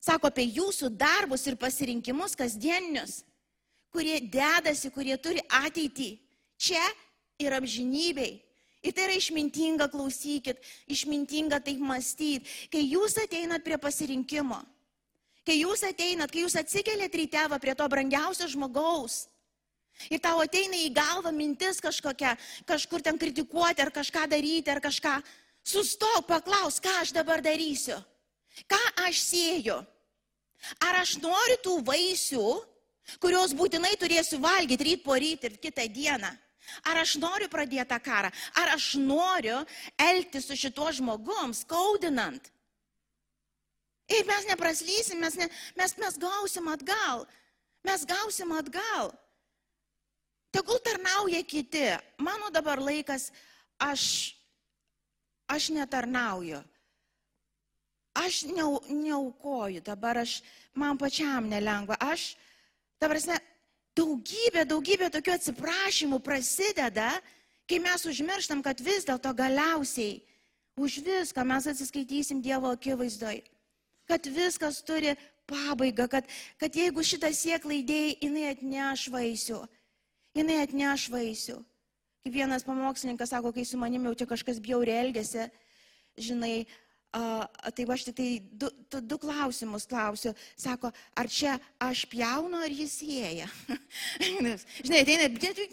Sako 0.00 0.30
apie 0.30 0.46
jūsų 0.48 0.92
darbus 0.96 1.44
ir 1.48 1.56
pasirinkimus 1.60 2.36
kasdieninius, 2.36 3.20
kurie 3.92 4.16
dedasi, 4.20 4.92
kurie 4.92 5.16
turi 5.20 5.42
ateitį 5.44 6.14
čia 6.60 6.84
ir 7.40 7.56
amžinybei. 7.56 8.38
Ir 8.80 8.94
tai 8.96 9.10
yra 9.10 9.16
išmintinga, 9.20 9.90
klausykit, 9.92 10.60
išmintinga 10.88 11.58
taip 11.64 11.82
mąstyti. 11.84 12.48
Kai 12.72 12.80
jūs 12.86 13.18
ateinat 13.20 13.64
prie 13.64 13.76
pasirinkimo, 13.76 14.56
kai 15.44 15.58
jūs 15.60 15.84
ateinat, 15.84 16.32
kai 16.32 16.46
jūs 16.46 16.56
atsikeliat 16.56 17.12
rytevą 17.12 17.60
prie 17.60 17.74
to 17.76 17.88
brangiausio 17.92 18.48
žmogaus, 18.48 19.26
Ir 20.08 20.22
tau 20.24 20.40
ateina 20.40 20.78
į 20.80 20.92
galvą 20.96 21.32
mintis 21.34 21.82
kažkokia, 21.84 22.36
kažkur 22.68 23.04
ten 23.04 23.18
kritikuoti 23.20 23.84
ar 23.84 23.92
kažką 23.92 24.24
daryti 24.30 24.72
ar 24.72 24.80
kažką. 24.80 25.18
Sustok, 25.60 26.24
paklaus, 26.28 26.80
ką 26.80 27.02
aš 27.02 27.12
dabar 27.12 27.42
darysiu. 27.44 27.98
Ką 28.70 28.80
aš 29.04 29.20
sieju? 29.20 29.76
Ar 30.80 31.00
aš 31.02 31.18
noriu 31.20 31.58
tų 31.64 31.74
vaisių, 31.84 32.46
kurios 33.20 33.52
būtinai 33.56 33.92
turėsiu 34.00 34.40
valgyti 34.40 34.86
ryt 34.88 35.04
po 35.04 35.16
ryt 35.20 35.44
ir 35.44 35.58
kitą 35.60 35.86
dieną. 35.92 36.30
Ar 36.86 37.00
aš 37.02 37.16
noriu 37.18 37.48
pradėti 37.50 37.88
tą 37.90 37.98
karą? 38.02 38.30
Ar 38.60 38.74
aš 38.76 38.94
noriu 39.00 39.58
elgtis 39.98 40.46
su 40.46 40.56
šituo 40.56 40.90
žmogum, 40.94 41.54
skaudinant? 41.56 42.50
Ir 44.10 44.26
mes 44.26 44.46
nepraslysim, 44.48 45.20
mes, 45.22 45.36
ne, 45.38 45.46
mes, 45.78 45.96
mes 45.98 46.18
gausim 46.18 46.68
atgal. 46.70 47.26
Mes 47.86 48.04
gausim 48.06 48.52
atgal. 48.58 49.12
Tegul 50.50 50.80
tarnauja 50.82 51.42
kiti. 51.46 51.86
Mano 52.18 52.50
dabar 52.50 52.82
laikas, 52.82 53.30
aš, 53.78 54.34
aš 55.48 55.70
netarnauju. 55.74 56.62
Aš 58.18 58.42
ne, 58.50 58.66
neaukoju, 58.90 59.80
dabar 59.86 60.18
aš, 60.24 60.40
man 60.74 60.98
pačiam 60.98 61.46
nelengva. 61.48 61.94
Aš, 62.02 62.34
dabar, 63.00 63.20
daugybė, 63.96 64.66
daugybė 64.66 65.10
tokių 65.14 65.36
atsiprašymų 65.36 66.18
prasideda, 66.24 67.12
kai 67.70 67.78
mes 67.78 68.06
užmirštam, 68.10 68.64
kad 68.66 68.82
vis 68.82 69.06
dėlto 69.06 69.30
galiausiai 69.38 70.18
už 70.80 71.00
viską 71.04 71.44
mes 71.44 71.66
atsiskaitysim 71.70 72.40
Dievo 72.42 72.70
akivaizdoj. 72.72 73.42
Kad 74.08 74.26
viskas 74.26 74.80
turi 74.82 75.14
pabaigą, 75.46 76.08
kad, 76.08 76.26
kad 76.58 76.74
jeigu 76.74 77.04
šitą 77.04 77.30
sieklą 77.34 77.76
įdėjai, 77.82 78.16
jinai 78.24 78.46
atneš 78.54 79.06
vaisių. 79.12 79.60
Jinai 80.36 80.60
atneš 80.64 81.08
vaisių. 81.12 81.58
Kaip 82.20 82.36
vienas 82.36 82.66
pamokslininkas 82.66 83.32
sako, 83.32 83.54
kai 83.56 83.64
su 83.64 83.80
manimi 83.80 84.10
jau 84.10 84.18
čia 84.22 84.28
kažkas 84.28 84.60
bjauriai 84.62 85.06
elgesi, 85.06 85.48
žinai, 86.20 86.66
A, 87.10 87.48
tai 87.74 87.84
aš 87.90 88.04
tik 88.06 88.14
tai 88.14 88.28
du, 88.38 88.68
du, 88.86 89.00
du 89.02 89.16
klausimus 89.18 89.82
klausiu. 89.90 90.30
Sako, 90.54 90.92
ar 91.18 91.26
čia 91.26 91.56
aš 91.82 92.04
pjaunu, 92.06 92.60
ar 92.62 92.70
jis 92.70 93.00
sieja? 93.00 93.48
Žinai, 94.22 95.00
ateina, 95.02 95.26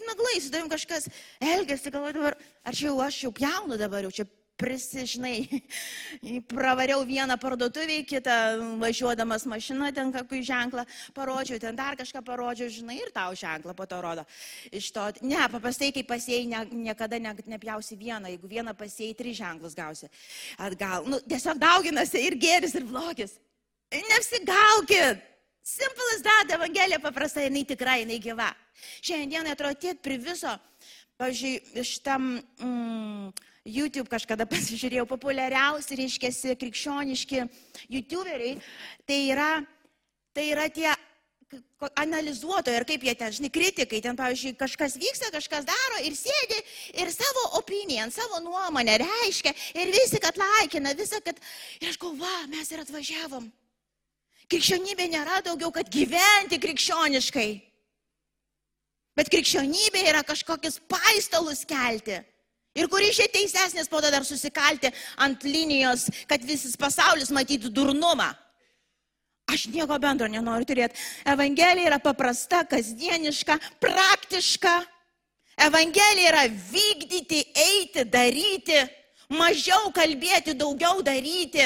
naglai, 0.08 0.40
su 0.42 0.50
tavim 0.50 0.66
kažkas 0.72 1.06
elgesi, 1.38 1.92
galvoju 1.94 2.16
dabar, 2.16 2.38
ar 2.66 2.74
čia 2.74 2.88
jau 2.88 2.98
aš 3.06 3.20
jau 3.22 3.30
pjaunu 3.38 3.78
dabar, 3.78 4.08
jau 4.08 4.16
čia 4.18 4.26
prisižnai, 4.58 5.62
pravariau 6.52 7.04
vieną 7.06 7.38
parduotuvį, 7.40 8.00
kitą 8.10 8.36
važiuodamas 8.82 9.46
mašiną, 9.48 9.92
ten 9.94 10.10
kokį 10.14 10.42
ženklą 10.50 10.84
parodžiau, 11.16 11.60
ten 11.62 11.78
dar 11.78 11.96
kažką 11.98 12.22
parodžiau, 12.26 12.70
žinai, 12.72 12.98
ir 13.00 13.12
tau 13.14 13.36
ženklą 13.38 13.74
po 13.78 13.86
to 13.88 14.00
rodo. 14.02 14.26
Iš 14.74 14.90
to, 14.94 15.06
ne, 15.22 15.40
paprastai, 15.52 15.92
kai 15.94 16.04
pasėjai, 16.08 16.44
ne, 16.50 16.64
niekada 16.88 17.20
ne, 17.22 17.34
nepjausi 17.54 17.98
vieną, 17.98 18.34
jeigu 18.34 18.50
vieną 18.50 18.74
pasėjai, 18.78 19.16
tris 19.18 19.38
ženklus 19.38 19.78
gausi 19.78 20.10
atgal. 20.58 21.06
Nu, 21.08 21.22
tiesiog 21.22 21.60
dauginasi 21.62 22.26
ir 22.26 22.38
gėris, 22.40 22.74
ir 22.78 22.86
blogis. 22.88 23.38
Neapsigaukit! 23.94 25.24
Simple 25.68 26.08
as 26.16 26.22
that, 26.24 26.48
Evangelija 26.56 26.96
paprastai, 26.98 27.44
jinai 27.44 27.66
tikrai, 27.68 27.98
jinai 28.00 28.16
gyva. 28.24 28.48
Šiandien 29.04 29.50
atrodo 29.50 29.76
tiek 29.82 30.00
priviso, 30.00 30.54
pažiūrėjau, 31.20 31.84
šitam... 31.84 32.30
Mm, 32.64 33.44
YouTube 33.68 34.08
kažkada 34.10 34.46
pasižiūrėjau, 34.52 35.06
populiariausi, 35.10 35.98
reiškia, 36.00 36.56
krikščioniški 36.60 37.44
YouTuberiai, 37.92 38.56
tai 39.08 39.20
yra, 39.32 39.50
tai 40.36 40.48
yra 40.52 40.68
tie 40.72 40.90
analizuotojai 41.96 42.80
ir 42.80 42.84
kaip 42.88 43.04
jie 43.06 43.14
ten, 43.16 43.32
žinai, 43.32 43.50
kritikai, 43.52 44.00
ten, 44.04 44.16
pavyzdžiui, 44.18 44.56
kažkas 44.60 44.98
vyksta, 45.00 45.30
kažkas 45.32 45.64
daro 45.68 46.02
ir 46.04 46.16
sėdi 46.16 46.58
ir 47.00 47.12
savo 47.14 47.44
opiniją, 47.60 48.10
savo 48.12 48.40
nuomonę 48.44 48.98
reiškia 49.00 49.54
ir 49.78 49.92
visi, 49.94 50.20
kad 50.20 50.36
laikina, 50.36 50.92
visą, 50.98 51.22
kad... 51.24 51.40
Ir 51.80 51.88
aš 51.92 52.00
galvoju, 52.02 52.20
va, 52.20 52.34
mes 52.52 52.72
ir 52.72 52.82
atvažiavom. 52.84 53.48
Krikščionybė 54.48 55.08
nėra 55.12 55.40
daugiau, 55.44 55.72
kad 55.72 55.88
gyventi 55.92 56.60
krikščioniškai. 56.60 57.48
Bet 59.16 59.32
krikščionybė 59.32 60.04
yra 60.12 60.22
kažkokius 60.26 60.78
paistalus 60.88 61.64
kelti. 61.68 62.20
Ir 62.76 62.88
kuris 62.90 63.16
čia 63.16 63.28
teisesnis 63.32 63.88
po 63.88 64.00
to 64.02 64.10
dar 64.12 64.26
susikalti 64.26 64.90
ant 65.16 65.42
linijos, 65.44 66.08
kad 66.28 66.44
visas 66.44 66.76
pasaulis 66.76 67.32
matytų 67.34 67.72
durnumą. 67.72 68.28
Aš 69.48 69.70
nieko 69.72 69.96
bendro 69.96 70.28
nenoriu 70.28 70.68
turėti. 70.68 71.00
Evangelija 71.24 71.88
yra 71.88 71.98
paprasta, 72.02 72.66
kasdieniška, 72.68 73.56
praktiška. 73.80 74.74
Evangelija 75.64 76.34
yra 76.34 76.44
vykdyti, 76.52 77.40
eiti, 77.56 78.04
daryti, 78.04 78.82
mažiau 79.32 79.88
kalbėti, 79.96 80.54
daugiau 80.54 81.00
daryti. 81.02 81.64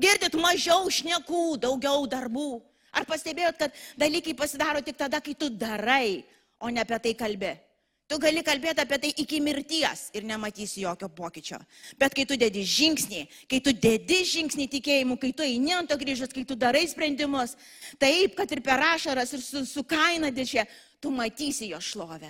Girdit, 0.00 0.38
mažiau 0.38 0.86
šnekų, 0.90 1.58
daugiau 1.66 2.06
darbų. 2.10 2.62
Ar 2.94 3.06
pastebėjot, 3.10 3.58
kad 3.58 3.74
dalykai 3.98 4.36
pasidaro 4.38 4.80
tik 4.86 4.96
tada, 4.98 5.18
kai 5.20 5.34
tu 5.34 5.50
darai, 5.50 6.22
o 6.62 6.70
ne 6.70 6.82
apie 6.82 6.98
tai 7.02 7.14
kalbė? 7.18 7.56
Tu 8.04 8.18
gali 8.20 8.42
kalbėti 8.44 8.82
apie 8.82 8.98
tai 9.00 9.10
iki 9.16 9.38
mirties 9.40 10.10
ir 10.12 10.26
nematysi 10.28 10.82
jokio 10.82 11.08
pokyčio. 11.08 11.56
Bet 11.96 12.12
kai 12.16 12.26
tu 12.28 12.36
dedi 12.36 12.60
žingsnį, 12.68 13.22
kai 13.48 13.62
tu 13.64 13.72
dedi 13.72 14.18
žingsnį 14.28 14.66
tikėjimu, 14.74 15.16
kai 15.20 15.30
tu 15.32 15.46
eini 15.46 15.72
ant 15.72 15.88
to 15.88 15.96
kryžius, 16.00 16.34
kai 16.34 16.44
tu 16.44 16.56
darai 16.56 16.84
sprendimus, 16.90 17.56
taip, 17.96 18.36
kad 18.36 18.52
ir 18.52 18.60
per 18.66 18.84
ašaras 18.90 19.32
ir 19.32 19.40
su, 19.40 19.64
su 19.64 19.86
kaina 19.88 20.28
didžia, 20.28 20.66
tu 21.00 21.14
matysi 21.16 21.70
jo 21.72 21.80
šlovę. 21.80 22.28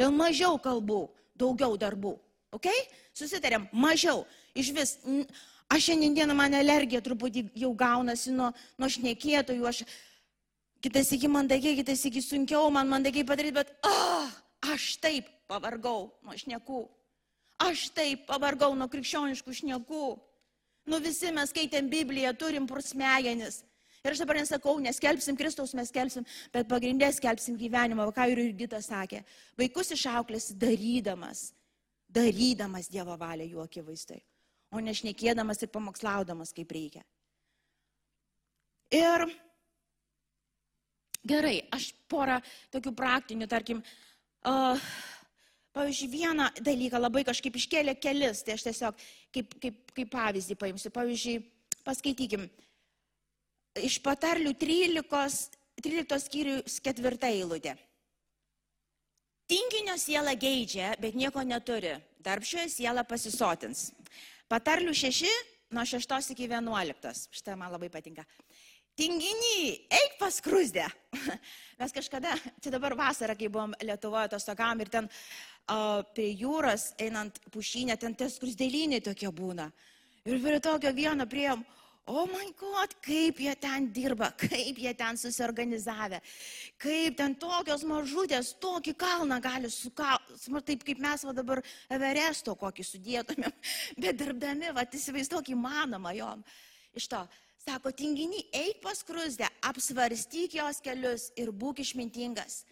Dėl 0.00 0.10
mažiau 0.16 0.58
kalbų, 0.58 1.04
daugiau 1.38 1.78
darbų. 1.78 2.16
Ok? 2.58 2.66
Susitarėm, 3.14 3.70
mažiau. 3.70 4.24
Iš 4.58 4.74
vis, 4.74 4.98
aš 5.70 5.86
šiandieną 5.86 6.34
man 6.34 6.58
alergija 6.58 6.98
truputį 7.04 7.46
jau 7.62 7.70
gaunasi 7.78 8.34
nuo, 8.34 8.50
nuo 8.74 8.90
šnekėtojų. 8.90 9.70
Aš 9.70 9.84
kitas 10.82 11.14
iki 11.14 11.30
mandagiai, 11.30 11.78
kitas 11.78 12.02
iki 12.10 12.26
sunkiau 12.26 12.66
man 12.74 12.90
mandagiai 12.90 13.28
padaryti, 13.28 13.60
bet... 13.62 13.76
Oh, 13.86 14.40
Aš 14.60 14.98
taip 15.00 15.28
pavargau 15.48 16.10
nuo 16.24 16.36
šnekų. 16.36 16.82
Aš 17.60 17.88
taip 17.96 18.26
pavargau 18.28 18.74
nuo 18.76 18.88
krikščioniškų 18.92 19.54
šnekų. 19.62 20.06
Nu 20.88 21.00
visi 21.00 21.32
mes 21.32 21.52
skaitėm 21.52 21.88
Bibliją, 21.92 22.32
turim 22.36 22.66
pursmegenis. 22.68 23.62
Ir 24.00 24.14
aš 24.14 24.22
dabar 24.22 24.38
nesakau, 24.40 24.78
neskelbsim 24.80 25.36
Kristaus, 25.36 25.74
mes 25.76 25.90
skelbsim, 25.92 26.24
bet 26.54 26.68
pagrindė 26.68 27.10
skelbsim 27.12 27.58
gyvenimą, 27.60 28.06
ką 28.16 28.30
ir 28.32 28.40
Jurgita 28.46 28.80
sakė. 28.80 29.20
Vaikus 29.60 29.92
išauklės 29.92 30.54
darydamas, 30.56 31.50
darydamas 32.08 32.88
Dievo 32.88 33.16
valią 33.20 33.50
jų 33.50 33.60
akivaizdai, 33.66 34.22
o 34.72 34.80
nešnekėdamas 34.80 35.60
ir 35.60 35.72
pamokslaudamas 35.72 36.56
kaip 36.56 36.72
reikia. 36.72 37.04
Ir 38.96 39.26
gerai, 41.28 41.58
aš 41.68 41.92
porą 42.08 42.40
tokių 42.72 42.94
praktinių, 42.96 43.50
tarkim, 43.52 43.84
uh, 43.84 44.09
Uh, 44.40 44.80
pavyzdžiui, 45.76 46.08
vieną 46.08 46.48
dalyką 46.64 47.00
labai 47.00 47.24
kažkaip 47.28 47.56
iškėlė 47.60 47.94
kelis, 48.00 48.40
tai 48.44 48.56
aš 48.56 48.64
tiesiog 48.70 49.02
kaip, 49.34 49.52
kaip, 49.60 49.78
kaip 49.96 50.10
pavyzdį 50.12 50.56
paimsiu. 50.56 50.92
Pavyzdžiui, 50.94 51.36
paskaitykim. 51.84 52.46
Iš 53.80 54.00
patarlių 54.02 54.54
13, 54.56 55.58
13 55.84 56.24
skyrius 56.24 56.80
ketvirta 56.82 57.28
eilutė. 57.30 57.76
Tinginio 59.50 59.96
siela 59.98 60.32
geidžia, 60.38 60.94
bet 61.02 61.16
nieko 61.18 61.42
neturi. 61.42 61.96
Darbšioje 62.22 62.68
siela 62.70 63.04
pasisotins. 63.04 63.90
Patarlių 64.50 64.94
6 64.94 65.26
nuo 65.74 65.84
6 65.86 66.32
iki 66.34 66.48
11. 66.48 67.28
Šitą 67.34 67.56
man 67.58 67.72
labai 67.74 67.90
patinka. 67.90 68.24
Tinginy, 68.98 69.86
eik 69.90 70.18
pas 70.18 70.40
krusdę. 70.44 70.84
Mes 71.80 71.92
kažkada, 71.94 72.34
čia 72.60 72.72
dabar 72.74 72.96
vasarą, 72.98 73.36
kai 73.38 73.48
buvom 73.48 73.74
Lietuvoje 73.80 74.28
atostogam 74.28 74.80
ir 74.82 74.90
ten 74.92 75.08
uh, 75.08 76.02
prie 76.14 76.32
jūros, 76.36 76.90
einant 77.00 77.38
pušynę, 77.54 77.96
ten 78.00 78.16
tie 78.18 78.28
skrusdėliniai 78.28 79.04
tokie 79.04 79.30
būna. 79.32 79.70
Ir 80.28 80.42
prie 80.42 80.58
tokio 80.60 80.92
vieno 80.92 81.24
prieėm, 81.30 81.62
o 82.10 82.18
oh 82.18 82.28
man 82.28 82.50
god, 82.58 82.96
kaip 83.04 83.40
jie 83.40 83.54
ten 83.62 83.88
dirba, 83.94 84.32
kaip 84.42 84.78
jie 84.82 84.92
ten 84.98 85.16
susiorganizavę, 85.20 86.20
kaip 86.82 87.16
ten 87.16 87.36
tokios 87.40 87.86
mažutės, 87.88 88.54
tokį 88.60 88.96
kalną 89.00 89.40
gali 89.40 89.70
sukalti, 89.72 90.50
taip 90.66 90.84
kaip 90.84 91.00
mes 91.00 91.24
va 91.24 91.36
dabar 91.36 91.62
Everesto 91.88 92.56
kokį 92.58 92.86
sudėtumėm, 92.90 93.54
bet 94.02 94.18
dirbdami, 94.18 94.74
va, 94.76 94.84
įsivaizduok 94.84 95.54
įmanoma 95.54 96.12
jom. 96.18 96.44
Iš 96.98 97.06
to, 97.06 97.22
Sako, 97.60 97.92
tinginy, 97.92 98.40
eik 98.56 98.80
pas 98.80 99.02
krusdę, 99.04 99.44
apsvarstyk 99.60 100.54
jos 100.56 100.80
kelius 100.80 101.28
ir 101.36 101.50
būk 101.52 101.82
išmintingas. 101.84 102.62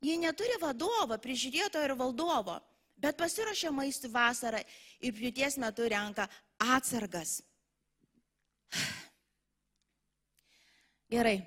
Jie 0.00 0.16
neturi 0.16 0.56
vadovo, 0.62 1.18
prižiūrėto 1.20 1.82
ir 1.84 1.92
valdovo, 1.98 2.56
bet 2.96 3.18
pasiruošia 3.18 3.70
maistui 3.74 4.10
vasarą 4.12 4.62
ir 5.04 5.12
pjūties 5.12 5.58
metu 5.60 5.88
renka 5.90 6.28
atsargas. 6.64 7.42
Gerai, 11.12 11.38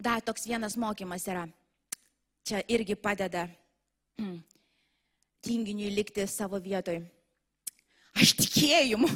dar 0.00 0.24
toks 0.24 0.48
vienas 0.48 0.76
mokymas 0.80 1.28
yra. 1.28 1.44
Čia 2.46 2.62
irgi 2.72 2.96
padeda 2.96 3.44
mm, 4.16 4.38
tinginiui 5.44 5.92
likti 5.92 6.24
savo 6.26 6.56
vietoj. 6.56 7.02
Aš 8.18 8.34
tikėjimu. 8.40 9.08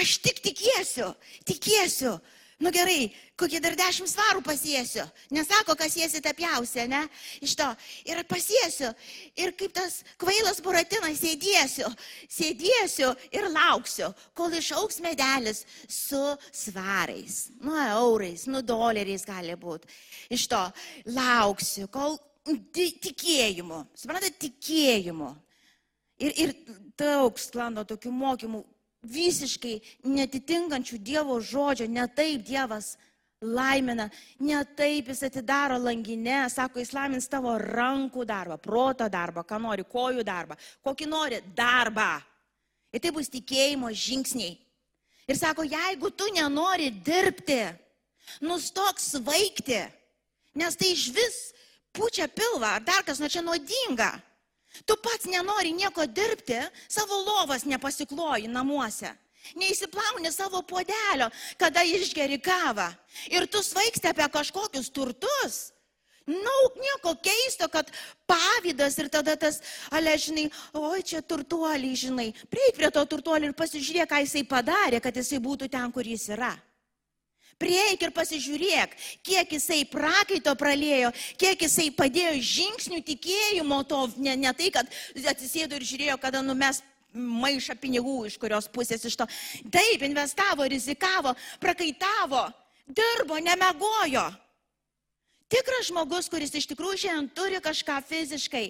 Aš 0.00 0.18
tik 0.24 0.42
tikėsiu, 0.44 1.12
tikėsiu. 1.48 2.16
Nu 2.56 2.70
gerai, 2.72 3.10
kokie 3.36 3.58
dar 3.60 3.74
dešimt 3.76 4.08
svarų 4.08 4.40
pasiesiu. 4.40 5.02
Nesako, 5.28 5.74
kas 5.76 5.92
jėsi 5.98 6.22
tapiausia, 6.24 6.86
ne? 6.88 7.02
Iš 7.44 7.52
to. 7.58 7.66
Ir 8.08 8.22
pasiesiu. 8.24 8.94
Ir 9.36 9.52
kaip 9.60 9.74
tas 9.76 9.98
kvailas 10.16 10.62
buratinas 10.64 11.20
sėdėsiu. 11.20 11.90
Sėdėsiu 12.32 13.10
ir 13.36 13.50
lauksiu, 13.52 14.08
kol 14.32 14.56
išauks 14.56 15.02
medelis 15.04 15.66
su 15.84 16.22
svarais. 16.48 17.50
Nu, 17.60 17.76
eurais, 17.76 18.46
nu, 18.48 18.64
doleriais 18.64 19.28
gali 19.28 19.52
būti. 19.60 19.92
Iš 20.32 20.48
to 20.48 20.62
lauksiu, 21.12 21.90
kol 21.92 22.16
tikėjimu. 22.72 23.84
Suprantate, 23.92 24.32
tikėjimu. 24.48 25.34
Ir, 26.22 26.32
ir 26.32 26.54
daug 26.96 27.36
sklando 27.40 27.84
tokių 27.84 28.12
mokymų, 28.14 28.62
visiškai 29.06 29.74
netitinkančių 30.08 30.98
Dievo 31.04 31.36
žodžio, 31.40 31.86
ne 31.90 32.06
taip 32.08 32.44
Dievas 32.46 32.94
laimina, 33.40 34.08
ne 34.40 34.62
taip 34.76 35.10
jis 35.12 35.22
atidaro 35.28 35.76
langinę, 35.78 36.46
sako, 36.50 36.80
jis 36.80 36.94
laimins 36.96 37.28
tavo 37.28 37.52
rankų 37.60 38.24
darbą, 38.26 38.56
proto 38.62 39.10
darbą, 39.12 39.44
ką 39.44 39.60
nori, 39.60 39.84
kojų 39.84 40.24
darbą, 40.24 40.56
kokį 40.84 41.08
nori 41.10 41.42
darbą. 41.56 42.16
Ir 42.94 43.02
tai 43.04 43.12
bus 43.12 43.28
tikėjimo 43.28 43.90
žingsniai. 43.92 44.56
Ir 45.26 45.36
sako, 45.36 45.66
jeigu 45.66 46.10
tu 46.14 46.30
nenori 46.32 46.88
dirbti, 47.04 47.60
nustok 48.40 49.02
svaigti, 49.02 49.82
nes 50.56 50.78
tai 50.78 50.92
iš 50.94 51.08
vis 51.12 51.36
pučia 51.92 52.28
pilvą, 52.30 52.76
ar 52.78 52.84
dar 52.86 53.04
kas, 53.04 53.20
na 53.20 53.28
čia 53.28 53.42
nuodinga. 53.44 54.14
Tu 54.84 54.96
pats 55.02 55.28
nenori 55.30 55.72
nieko 55.72 56.06
dirbti, 56.06 56.58
savo 56.88 57.22
lovas 57.24 57.64
nepasikloji 57.64 58.50
namuose. 58.52 59.14
Neįsiplauni 59.54 60.32
savo 60.34 60.62
podelio, 60.66 61.30
kada 61.56 61.84
išgeri 61.86 62.40
kavą. 62.42 62.90
Ir 63.30 63.46
tu 63.46 63.62
svaigsti 63.62 64.10
apie 64.10 64.26
kažkokius 64.32 64.90
turtus. 64.90 65.58
Na, 66.26 66.34
nu, 66.34 66.54
nieko 66.82 67.12
keisto, 67.22 67.68
kad 67.70 67.86
pavydas 68.26 68.96
ir 68.98 69.06
tada 69.14 69.36
tas, 69.38 69.60
ale, 69.94 70.16
žinai, 70.18 70.48
oi, 70.74 70.98
čia 71.06 71.20
turtuoliai, 71.22 71.94
žinai, 71.94 72.32
prieik 72.50 72.80
prie 72.80 72.90
to 72.90 73.04
turtuolio 73.06 73.46
ir 73.46 73.54
pasižiūrėk, 73.54 74.10
ką 74.10 74.18
jisai 74.24 74.42
padarė, 74.42 74.98
kad 75.04 75.14
jisai 75.14 75.38
būtų 75.38 75.70
ten, 75.70 75.86
kur 75.94 76.02
jis 76.02 76.26
yra. 76.34 76.50
Prieik 77.56 78.02
ir 78.04 78.12
pasižiūrėk, 78.12 78.92
kiek 79.24 79.52
jisai 79.56 79.86
prakaito 79.88 80.52
pralėjo, 80.60 81.08
kiek 81.40 81.62
jisai 81.64 81.86
padėjo 81.96 82.34
žingsnių 82.44 83.00
tikėjimo 83.06 83.78
to, 83.88 84.02
ne, 84.20 84.34
ne 84.36 84.52
tai, 84.52 84.68
kad 84.74 84.90
atsisėdo 85.16 85.78
ir 85.78 85.86
žiūrėjo, 85.88 86.18
kada 86.20 86.42
numes 86.44 86.82
maišą 87.16 87.78
pinigų 87.80 88.26
iš 88.28 88.36
kurios 88.40 88.68
pusės 88.68 89.06
iš 89.08 89.16
to. 89.16 89.26
Taip, 89.72 90.04
investavo, 90.04 90.66
rizikavo, 90.68 91.32
prakaitavo, 91.62 92.44
dirbo, 92.84 93.40
nemegojo. 93.40 94.26
Tikras 95.48 95.86
žmogus, 95.88 96.26
kuris 96.28 96.50
iš 96.58 96.66
tikrųjų 96.72 97.04
šiandien 97.04 97.30
turi 97.30 97.60
kažką 97.62 98.00
fiziškai 98.08 98.64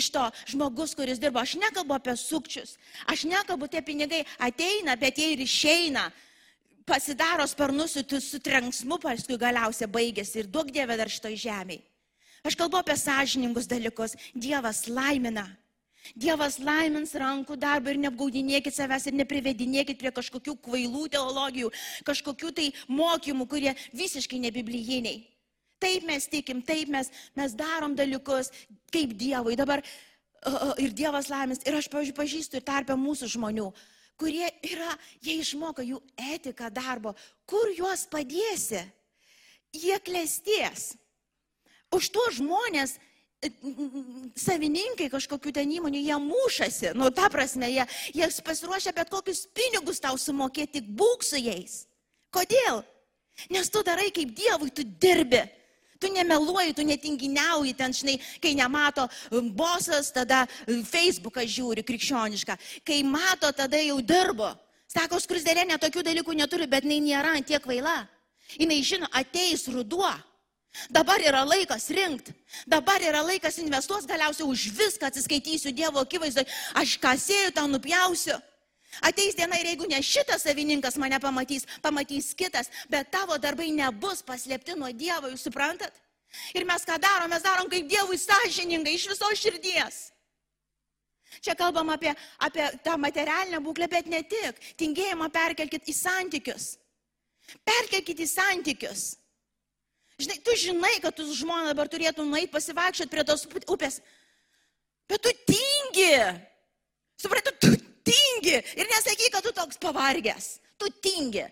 iš 0.00 0.08
to 0.14 0.24
žmogus, 0.48 0.96
kuris 0.96 1.20
dirba. 1.20 1.44
Aš 1.44 1.58
nekalbu 1.60 1.94
apie 1.94 2.16
sukčius, 2.16 2.78
aš 3.06 3.26
nekalbu, 3.28 3.68
tie 3.68 3.84
pinigai 3.84 4.24
ateina, 4.40 4.96
bet 4.96 5.20
jie 5.20 5.34
ir 5.34 5.44
išeina 5.44 6.08
pasidaro 6.86 7.46
sparnus 7.46 7.96
su 7.96 8.40
trenksmu, 8.40 8.98
paskui 9.02 9.38
galiausiai 9.38 9.90
baigėsi 9.90 10.42
ir 10.42 10.50
duok 10.50 10.70
Dieve 10.74 10.96
dar 10.96 11.10
šitoj 11.10 11.36
žemėje. 11.46 11.82
Aš 12.42 12.56
kalbu 12.58 12.80
apie 12.80 12.96
sąžiningus 12.98 13.68
dalykus. 13.70 14.16
Dievas 14.34 14.88
laimina. 14.90 15.44
Dievas 16.18 16.56
laimins 16.58 17.12
rankų 17.14 17.54
darbą 17.54 17.92
ir 17.92 18.00
neapgaudinėkit 18.02 18.74
savęs 18.74 19.06
ir 19.06 19.14
neprivedinėkit 19.14 20.00
prie 20.00 20.10
kažkokių 20.10 20.56
kvailų 20.64 21.04
teologijų, 21.14 21.70
kažkokių 22.08 22.50
tai 22.56 22.72
mokymų, 22.90 23.46
kurie 23.46 23.76
visiškai 23.94 24.40
nebiblijiniai. 24.42 25.20
Taip 25.82 26.02
mes 26.06 26.26
tikim, 26.30 26.62
taip 26.66 26.90
mes, 26.90 27.10
mes 27.38 27.54
darom 27.54 27.94
dalykus 27.98 28.50
kaip 28.90 29.14
Dievui. 29.18 29.54
Dabar 29.58 29.84
ir 30.82 30.90
Dievas 30.90 31.30
laimins. 31.30 31.62
Ir 31.62 31.78
aš, 31.78 31.86
pavyzdžiui, 31.94 32.18
pažįstu 32.18 32.58
ir 32.58 32.66
tarpę 32.66 32.98
mūsų 32.98 33.30
žmonių, 33.36 33.70
kurie 34.20 34.48
yra, 34.66 34.92
jie 35.22 35.38
išmoka 35.42 35.84
jų 35.86 36.00
etiką 36.34 36.70
darbo, 36.74 37.14
kur 37.48 37.70
juos 37.76 38.04
padėsi, 38.10 38.82
jie 39.72 39.98
klesties. 40.04 40.92
Už 41.92 42.08
tuos 42.12 42.38
žmonės 42.38 42.96
savininkai 44.38 45.08
kažkokių 45.10 45.52
ten 45.56 45.72
įmonių, 45.74 45.98
jie 45.98 46.18
mušasi, 46.22 46.92
nu 46.94 47.10
ta 47.10 47.26
prasme, 47.32 47.66
jie, 47.72 47.86
jie 48.14 48.28
pasiruošia 48.44 48.94
bet 48.94 49.10
kokius 49.10 49.48
pinigus 49.50 50.00
tau 50.00 50.14
sumokėti, 50.18 50.84
būk 50.86 51.26
su 51.26 51.40
jais. 51.42 51.82
Kodėl? 52.32 52.84
Nes 53.50 53.68
tu 53.72 53.82
darai 53.82 54.12
kaip 54.14 54.30
Dievui, 54.36 54.70
tu 54.70 54.84
dirbi. 54.84 55.42
Tu 56.02 56.10
nemeluoji, 56.10 56.74
tu 56.74 56.82
netinginiauji 56.86 57.76
ten, 57.78 57.94
žinai, 57.94 58.16
kai 58.42 58.56
nemato 58.58 59.06
um, 59.30 59.46
bosas, 59.54 60.10
tada 60.10 60.42
um, 60.66 60.82
Facebooką 60.82 61.44
žiūri 61.46 61.86
krikščionišką. 61.86 62.58
Kai 62.82 63.04
mato, 63.06 63.52
tada 63.54 63.78
jau 63.78 64.00
dirbo. 64.02 64.50
Sako, 64.90 65.22
skrusdėlė 65.22 65.68
netokių 65.70 66.02
dalykų 66.10 66.34
neturi, 66.36 66.66
bet 66.66 66.84
jinai 66.84 66.98
nėra 67.06 67.38
tiek 67.46 67.64
vaila. 67.70 68.02
Jis 68.58 68.84
žino, 68.90 69.08
ateis 69.14 69.64
ruduo. 69.70 70.10
Dabar 70.90 71.20
yra 71.20 71.44
laikas 71.44 71.90
rinkti. 71.92 72.32
Dabar 72.66 73.00
yra 73.04 73.20
laikas 73.24 73.58
investuos 73.60 74.06
galiausiai 74.08 74.48
už 74.48 74.70
viską 74.72 75.08
atsiskaitysiu 75.08 75.72
Dievo 75.76 76.00
akivaizdoje. 76.00 76.48
Aš 76.74 76.96
ką 77.00 77.12
sėjau, 77.20 77.52
tą 77.56 77.66
nupjausiu. 77.68 78.38
Ateis 79.00 79.34
diena 79.34 79.56
ir 79.56 79.70
jeigu 79.70 79.86
ne 79.88 80.02
šitas 80.04 80.44
savininkas 80.44 80.98
mane 81.00 81.16
pamatys, 81.20 81.64
pamatys 81.80 82.34
kitas, 82.36 82.68
bet 82.92 83.08
tavo 83.14 83.38
darbai 83.40 83.70
nebus 83.72 84.20
paslėpti 84.26 84.76
nuo 84.76 84.90
Dievo, 84.92 85.30
jūs 85.32 85.46
suprantat? 85.48 85.96
Ir 86.56 86.66
mes 86.68 86.84
ką 86.84 86.98
darom, 87.00 87.30
mes 87.32 87.44
darom 87.44 87.70
kaip 87.72 87.88
Dievui 87.88 88.18
sąžiningai 88.20 88.96
iš 88.96 89.08
viso 89.12 89.30
širdies. 89.36 90.10
Čia 91.40 91.56
kalbam 91.56 91.88
apie, 91.94 92.12
apie 92.44 92.66
tą 92.84 92.98
materialinę 93.00 93.62
būklę, 93.64 93.88
bet 93.88 94.08
ne 94.12 94.20
tik. 94.28 94.60
Tingėjimą 94.80 95.30
perkelkite 95.32 95.88
į 95.88 95.96
santykius. 95.96 96.66
Perkelkite 97.64 98.26
į 98.26 98.28
santykius. 98.28 99.04
Žinai, 100.20 100.36
tu 100.44 100.56
žinai, 100.60 100.92
kad 101.02 101.16
tu 101.16 101.24
žmona 101.34 101.72
dabar 101.72 101.88
turėtum 101.88 102.28
nueiti 102.28 102.52
pasivaikščioti 102.52 103.10
prie 103.10 103.24
tos 103.24 103.46
upės. 103.64 104.02
Bet 105.08 105.24
tu 105.24 105.32
tingi. 105.48 106.12
Suprantu, 107.18 107.56
tu 107.64 107.72
tingi 108.06 108.58
ir 108.58 108.86
nesakyk, 108.90 109.32
kad 109.32 109.44
tu 109.44 109.52
toks 109.56 109.80
pavargęs. 109.82 110.56
Tu 110.78 110.90
tingi. 111.02 111.46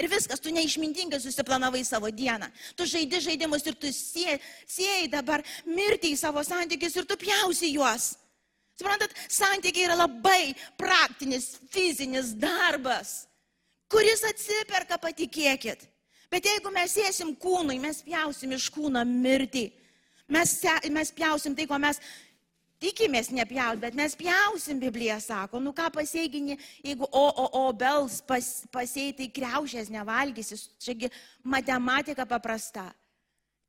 Ir 0.00 0.08
viskas, 0.08 0.40
tu 0.40 0.50
neišmintingai 0.50 1.20
susiplanavai 1.20 1.82
savo 1.84 2.08
dieną. 2.10 2.48
Tu 2.76 2.86
žaidi 2.88 3.20
žaidimus 3.20 3.66
ir 3.68 3.76
tu 3.76 3.90
siejai 3.92 5.08
dabar 5.12 5.44
mirti 5.68 6.14
į 6.14 6.18
savo 6.18 6.42
santykius 6.46 6.96
ir 6.96 7.06
tu 7.06 7.18
pjausi 7.20 7.74
juos. 7.74 8.14
Suprantat, 8.78 9.12
santykiai 9.28 9.90
yra 9.90 9.98
labai 10.00 10.54
praktinis, 10.80 11.58
fizinis 11.70 12.32
darbas, 12.40 13.26
kuris 13.92 14.24
atsiperka, 14.24 14.96
patikėkit. 14.96 15.84
Bet 16.32 16.48
jeigu 16.48 16.72
mes 16.72 16.96
sėsim 16.96 17.34
kūnui, 17.36 17.76
mes 17.82 18.00
pjausim 18.06 18.56
iš 18.56 18.70
kūno 18.72 19.04
mirtį. 19.04 19.66
Mes, 20.32 20.54
mes 20.88 21.12
pjausim 21.12 21.54
tai, 21.54 21.66
ko 21.68 21.76
mes 21.76 22.00
Tikimės 22.82 23.30
nepjaut, 23.30 23.78
bet 23.78 23.94
mes 23.94 24.16
pjausim, 24.18 24.80
Biblija 24.82 25.20
sako. 25.22 25.60
Nu 25.62 25.70
ką 25.76 25.86
pasieginį, 25.94 26.56
jeigu 26.82 27.06
o, 27.06 27.24
o, 27.30 27.44
obels 27.68 28.18
pas, 28.26 28.48
pasiei, 28.74 29.12
tai 29.14 29.28
kreušės 29.30 29.90
nevalgysi. 29.92 30.58
Čiagi 30.82 31.12
matematika 31.46 32.26
paprasta. 32.26 32.88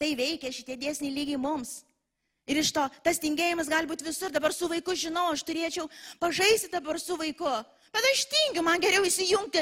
Tai 0.02 0.10
veikia 0.17 0.49
šitie 0.52 0.80
dėsniai 0.82 1.13
lygiai 1.13 1.41
mums. 1.41 1.84
Ir 2.49 2.60
iš 2.60 2.73
to 2.76 2.84
tas 3.06 3.21
tingėjimas 3.21 3.69
gali 3.71 3.88
būti 3.88 4.08
visur. 4.08 4.34
Dabar 4.34 4.52
su 4.56 4.67
vaiku 4.71 4.95
žinau, 4.97 5.30
aš 5.32 5.45
turėčiau 5.47 5.86
pažaisti 6.19 6.71
dabar 6.73 6.97
su 6.99 7.15
vaiku. 7.19 7.52
Bet 7.93 8.08
aš 8.10 8.26
tingiu, 8.32 8.65
man 8.65 8.82
geriau 8.82 9.06
įsijungti 9.06 9.62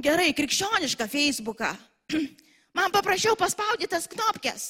gerai 0.00 0.32
krikščionišką 0.34 1.10
Facebooką. 1.12 1.74
Man 2.74 2.90
paprašiau 2.90 3.36
paspaudyti 3.38 3.86
tas 3.92 4.08
knopkes. 4.10 4.64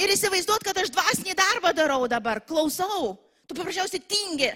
Ir 0.00 0.14
įsivaizduot, 0.14 0.64
kad 0.64 0.78
aš 0.80 0.92
dvasinį 0.94 1.36
darbą 1.36 1.74
darau 1.76 2.06
dabar, 2.08 2.40
klausau. 2.46 3.18
Tu 3.46 3.56
paprasčiausiai 3.58 4.02
tingi, 4.08 4.50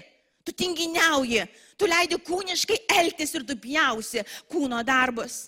tu 0.47 0.53
tinginiauji, 0.55 1.43
tu 1.77 1.89
leidi 1.89 2.17
kūniškai 2.17 2.79
elgtis 2.97 3.35
ir 3.35 3.43
tu 3.45 3.57
pjausi 3.59 4.23
kūno 4.51 4.79
darbus. 4.87 5.45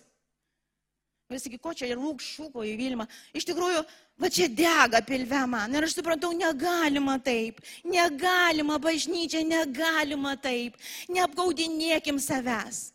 Ir 1.28 1.42
sakai, 1.44 1.58
ko 1.60 1.74
čia 1.76 1.90
ir 1.90 2.00
rūk 2.00 2.22
šūko 2.24 2.62
į 2.64 2.78
Vilmą. 2.80 3.04
Iš 3.36 3.44
tikrųjų, 3.50 3.82
va 4.22 4.30
čia 4.32 4.46
dega 4.48 5.02
pilve 5.04 5.42
man. 5.52 5.74
Ir 5.76 5.84
aš 5.84 5.98
supratau, 5.98 6.30
negalima 6.32 7.18
taip. 7.20 7.60
Negalima 7.84 8.78
bažnyčia, 8.80 9.42
negalima 9.44 10.38
taip. 10.40 10.78
Neapgaudinėkim 11.12 12.22
savęs. 12.24 12.94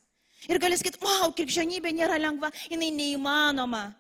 Ir 0.49 0.59
gali 0.63 0.79
sakyti, 0.81 1.03
wow, 1.05 1.29
krikščionybė 1.37 1.93
nėra 1.93 2.17
lengva, 2.23 2.49
jinai 2.73 2.89
neįmanoma. 2.97 3.91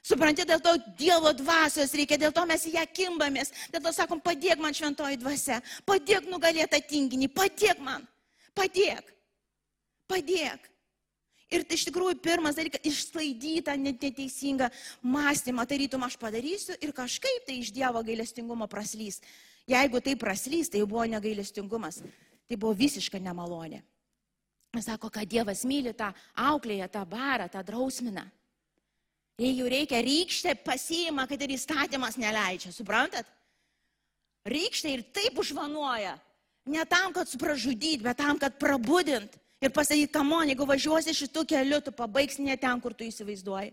Supranti, 0.00 0.46
dėl 0.48 0.62
to 0.64 0.72
Dievo 0.96 1.32
dvasios 1.36 1.92
reikia, 1.92 2.16
dėl 2.20 2.32
to 2.32 2.46
mes 2.48 2.64
į 2.64 2.78
ją 2.78 2.86
kimbamės, 2.88 3.52
dėl 3.72 3.82
to 3.84 3.92
sakom, 3.92 4.20
padėk 4.24 4.60
man 4.62 4.72
šventoji 4.76 5.20
dvasia, 5.20 5.60
padėk 5.84 6.28
nugalėtą 6.30 6.80
tinginį, 6.88 7.28
padėk 7.36 7.82
man, 7.84 8.06
padėk, 8.56 9.12
padėk. 10.08 10.70
Ir 11.50 11.64
tai 11.66 11.76
iš 11.76 11.84
tikrųjų 11.88 12.20
pirmas 12.22 12.54
dalykas- 12.54 12.84
išsklaidyta 12.90 13.74
neteisinga 13.76 14.70
mąstymą, 15.02 15.66
tarytum 15.66 16.04
aš 16.06 16.16
padarysiu 16.16 16.76
ir 16.80 16.92
kažkaip 16.92 17.44
tai 17.46 17.58
iš 17.58 17.72
Dievo 17.74 18.02
gailestingumo 18.02 18.68
praslys. 18.68 19.20
Jeigu 19.66 20.00
tai 20.00 20.14
praslys, 20.14 20.70
tai 20.70 20.86
buvo 20.86 21.04
negailestingumas. 21.04 22.02
Tai 22.48 22.56
buvo 22.56 22.74
visiška 22.74 23.18
nemalonė. 23.18 23.82
Sako, 24.80 25.10
kad 25.10 25.26
Dievas 25.26 25.64
myli 25.64 25.92
tą 25.92 26.14
auklėje, 26.36 26.88
tą 26.90 27.04
barą, 27.04 27.50
tą 27.50 27.62
drausminą. 27.62 28.30
Jei 29.40 29.54
jų 29.56 29.70
reikia, 29.72 30.02
rykštė 30.04 30.52
pasiima, 30.60 31.24
kad 31.28 31.40
ir 31.40 31.54
įstatymas 31.54 32.18
neleidžia, 32.20 32.74
suprantat? 32.76 33.28
Rykštė 34.48 34.92
ir 34.92 35.04
taip 35.16 35.38
užvanuoja. 35.40 36.18
Ne 36.68 36.84
tam, 36.88 37.14
kad 37.16 37.28
supražudyti, 37.28 38.02
bet 38.04 38.18
tam, 38.20 38.36
kad 38.40 38.58
prabudint 38.60 39.38
ir 39.64 39.72
pasakyti, 39.72 40.12
kamon, 40.12 40.50
jeigu 40.52 40.66
važiuosi 40.68 41.14
šitų 41.16 41.44
kelių, 41.54 41.80
tu 41.86 41.92
pabaigsi 41.96 42.44
ne 42.44 42.56
ten, 42.60 42.80
kur 42.84 42.92
tu 42.96 43.06
įsivaizduoji. 43.08 43.72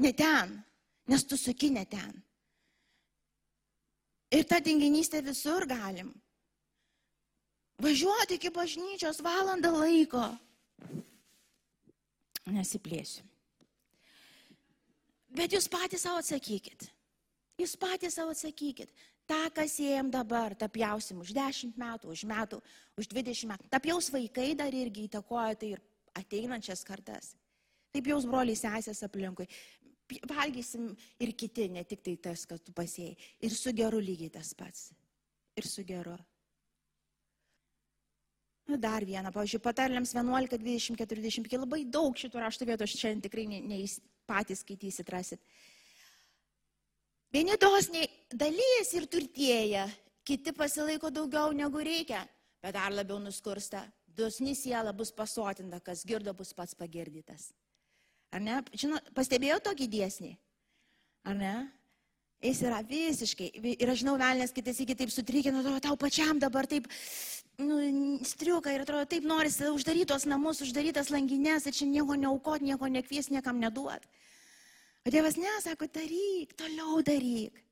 Ne 0.00 0.12
ten, 0.16 0.54
nes 1.08 1.24
tu 1.28 1.36
suki 1.36 1.68
ne 1.72 1.84
ten. 1.88 2.14
Ir 4.32 4.46
tą 4.48 4.62
tinginystę 4.64 5.20
visur 5.24 5.66
galim. 5.68 6.08
Važiuoti 7.82 8.38
iki 8.38 8.48
bažnyčios 8.54 9.20
valandą 9.24 9.74
laiko. 9.74 10.24
Nesiplėsiu. 12.48 13.31
Bet 15.32 15.54
jūs 15.56 15.68
patys 15.72 16.04
savo 16.04 16.20
atsakykit. 16.20 16.88
Jūs 17.60 17.76
patys 17.80 18.18
savo 18.18 18.34
atsakykit. 18.34 18.92
Ta, 19.28 19.46
kas 19.54 19.78
ėjom 19.80 20.10
dabar, 20.12 20.56
tapjausim 20.58 21.20
už 21.22 21.30
10 21.36 21.76
metų, 21.78 22.10
už 22.12 22.24
metų, 22.28 22.58
už 22.98 23.08
20 23.12 23.52
metų. 23.52 23.68
Tapjaus 23.72 24.10
vaikai 24.12 24.50
dar 24.58 24.74
irgi 24.74 25.06
įtakoja 25.06 25.54
tai 25.60 25.70
ir 25.76 25.84
ateinančias 26.18 26.82
kartas. 26.84 27.32
Taip 27.92 28.08
jaus 28.08 28.26
broliai 28.28 28.58
sesės 28.58 29.04
aplinkui. 29.06 29.46
Valgysim 30.28 30.90
ir 31.22 31.32
kiti, 31.38 31.68
ne 31.72 31.84
tik 31.88 32.02
tai 32.04 32.16
tas, 32.20 32.44
kad 32.48 32.60
tu 32.60 32.74
pasėjai. 32.76 33.14
Ir 33.46 33.54
su 33.56 33.72
geru 33.76 34.02
lygiai 34.02 34.32
tas 34.34 34.52
pats. 34.58 34.90
Ir 35.56 35.68
su 35.68 35.84
geru. 35.88 36.18
Nu, 38.68 38.78
dar 38.78 39.04
vieną, 39.04 39.32
pavyzdžiui, 39.34 39.60
patarlėms 39.64 40.12
11, 40.14 40.58
20, 40.60 40.98
40, 41.00 41.56
labai 41.64 41.82
daug 41.84 42.16
šitų 42.18 42.42
raštų 42.44 42.68
vietų, 42.68 42.86
aš 42.86 42.98
šiandien 43.00 43.24
tikrai 43.24 43.46
ne, 43.50 43.58
ne 43.66 43.80
patys 44.26 44.62
skaitysit, 44.64 45.08
rasit. 45.12 45.40
Vieni 47.32 47.56
dosniai 47.56 48.08
dalyjas 48.28 48.92
ir 48.98 49.08
turtėja, 49.08 49.86
kiti 50.24 50.52
pasilaiko 50.52 51.10
daugiau 51.10 51.54
negu 51.56 51.80
reikia, 51.80 52.20
bet 52.62 52.76
dar 52.76 52.92
labiau 52.92 53.18
nuskursta. 53.22 53.86
Dosni 54.12 54.52
siela 54.54 54.92
bus 54.92 55.08
pasotinta, 55.16 55.80
kas 55.80 56.04
girdo 56.04 56.34
bus 56.36 56.52
pats 56.52 56.76
pagirdytas. 56.76 57.48
Ar 58.32 58.40
ne? 58.44 58.58
Žinot, 58.76 59.08
pastebėjau 59.16 59.58
tokį 59.64 59.88
dėsnį? 59.92 60.32
Ar 61.28 61.38
ne? 61.38 61.54
Jis 62.42 62.60
yra 62.66 62.80
visiškai, 62.82 63.52
ir 63.78 63.90
aš 63.92 64.00
žinau, 64.02 64.16
velnės 64.18 64.50
kitas 64.54 64.80
iki 64.82 64.96
taip 64.98 65.12
sutrikino, 65.14 65.62
tau 65.82 65.94
pačiam 66.00 66.40
dabar 66.42 66.66
taip 66.66 66.88
nu, 67.62 67.78
striuka 68.26 68.72
ir 68.74 68.82
atrodo, 68.82 69.06
taip 69.06 69.26
norisi 69.28 69.68
uždarytos 69.70 70.26
namus, 70.26 70.62
uždarytas 70.64 71.12
langinės, 71.14 71.68
ir 71.68 71.76
čia 71.76 71.86
nieko 71.86 72.16
neaukot, 72.18 72.64
nieko 72.64 72.88
nekvies, 72.90 73.30
niekam 73.30 73.60
neduot. 73.62 74.08
O 75.06 75.10
Dievas 75.10 75.38
nesako, 75.38 75.86
daryk, 75.90 76.54
toliau 76.58 77.02
daryk. 77.06 77.62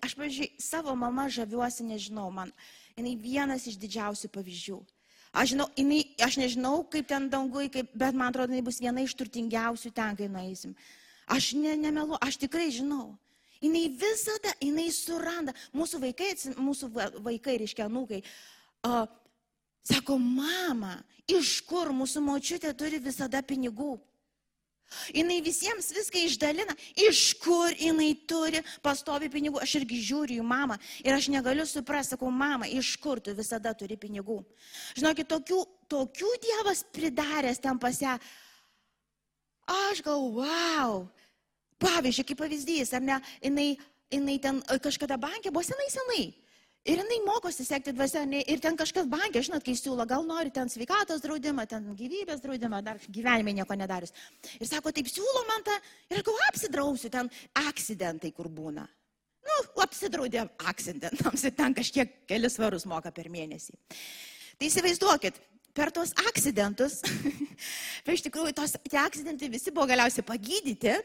Aš, 0.00 0.14
pavyzdžiui, 0.16 0.50
savo 0.62 0.94
mamą 0.96 1.28
žaviuosi, 1.30 1.84
nežinau, 1.84 2.30
man, 2.32 2.52
jinai 2.96 3.16
vienas 3.20 3.66
iš 3.68 3.76
didžiausių 3.82 4.30
pavyzdžių. 4.32 4.78
Aš, 5.32 5.52
žinau, 5.52 5.66
jinai, 5.76 6.00
aš 6.22 6.38
nežinau, 6.40 6.76
kaip 6.92 7.08
ten 7.10 7.28
dangui, 7.32 7.68
kaip, 7.72 7.90
bet 7.96 8.16
man 8.16 8.32
atrodo, 8.32 8.52
jinai 8.52 8.64
bus 8.64 8.80
viena 8.80 9.04
iš 9.04 9.14
turtingiausių 9.18 9.92
ten, 9.96 10.16
kai 10.16 10.28
nueisim. 10.32 10.74
Aš 11.30 11.52
ne, 11.58 11.74
nemelu, 11.80 12.16
aš 12.24 12.40
tikrai 12.40 12.70
žinau. 12.72 13.12
Jinai 13.62 13.86
visada, 13.94 14.54
jinai 14.60 14.88
suranda. 14.94 15.54
Mūsų 15.76 16.02
vaikai, 16.02 16.32
mūsų 16.58 16.90
vaikai, 17.22 17.58
reiškia, 17.62 17.86
nūkai, 17.92 18.22
uh, 18.88 19.04
sako, 19.86 20.18
mama, 20.18 20.96
iš 21.30 21.60
kur 21.68 21.92
mūsų 21.94 22.24
močiutė 22.26 22.74
turi 22.78 22.98
visada 23.02 23.42
pinigų? 23.46 23.94
Jinai 25.12 25.40
visiems 25.44 25.88
viską 25.94 26.20
išdalina, 26.26 26.74
iš 27.08 27.32
kur 27.40 27.72
jinai 27.78 28.12
turi 28.28 28.62
pastovi 28.84 29.30
pinigų. 29.32 29.62
Aš 29.64 29.78
irgi 29.80 30.00
žiūriu 30.04 30.42
į 30.42 30.46
mamą 30.46 30.78
ir 31.04 31.16
aš 31.16 31.30
negaliu 31.32 31.64
suprasti, 31.68 32.14
sakau, 32.14 32.30
mama, 32.30 32.68
iš 32.68 32.94
kur 33.02 33.20
tu 33.20 33.34
visada 33.36 33.72
turi 33.78 33.96
pinigų. 34.00 34.42
Žinokit, 34.98 35.30
tokių, 35.32 35.62
tokių 35.92 36.32
Dievas 36.44 36.84
pridaręs 36.92 37.62
ten 37.62 37.80
pasę. 37.80 38.18
Aš 39.72 40.02
galvoju, 40.04 40.42
wow. 40.42 41.06
Pavyzdžiui, 41.82 42.28
kaip 42.30 42.40
pavyzdys, 42.40 42.94
ar 42.96 43.02
ne, 43.04 43.18
jinai, 43.42 43.68
jinai 44.12 44.38
ten 44.42 44.62
kažkada 44.82 45.18
bankė 45.20 45.50
buvo 45.50 45.64
senai 45.66 45.90
senai. 45.92 46.24
Ir 46.82 46.98
jinai 46.98 47.20
mokosi 47.22 47.62
sekti 47.62 47.92
dvasia, 47.94 48.24
ir 48.26 48.58
ten 48.62 48.74
kažkas 48.78 49.06
bankė, 49.10 49.44
žinot, 49.46 49.62
kai 49.62 49.76
siūlo, 49.78 50.02
gal 50.10 50.24
nori 50.26 50.50
ten 50.50 50.70
sveikatos 50.70 51.22
draudimą, 51.22 51.62
ten 51.70 51.84
gyvybės 51.94 52.42
draudimą, 52.42 52.80
dar 52.82 52.98
gyvenime 53.06 53.54
nieko 53.54 53.76
nedarius. 53.78 54.10
Ir 54.58 54.66
sako, 54.66 54.90
taip 54.90 55.06
siūlo 55.06 55.44
man 55.46 55.62
tą, 55.68 55.76
ir 56.10 56.18
aš 56.18 56.26
galvoju, 56.26 56.48
apsidrausiu, 56.48 57.12
ten 57.14 57.30
akcidentai 57.62 58.32
kur 58.34 58.50
būna. 58.50 58.88
Nu, 59.46 59.60
apsidraudė 59.84 60.42
akcidentams 60.70 61.46
ir 61.46 61.54
ten 61.54 61.78
kažkiek 61.78 62.18
kelis 62.30 62.58
svarus 62.58 62.86
moka 62.90 63.14
per 63.14 63.30
mėnesį. 63.30 63.78
Tai 64.58 64.66
įsivaizduokit, 64.66 65.38
per 65.78 65.94
tos 65.94 66.10
akcidentus, 66.26 66.98
iš 68.10 68.26
tikrųjų, 68.26 68.56
tos, 68.58 68.74
tie 68.90 68.98
akcidentai 69.06 69.54
visi 69.54 69.70
buvo 69.70 69.86
galiausiai 69.94 70.26
pagydyti, 70.26 70.98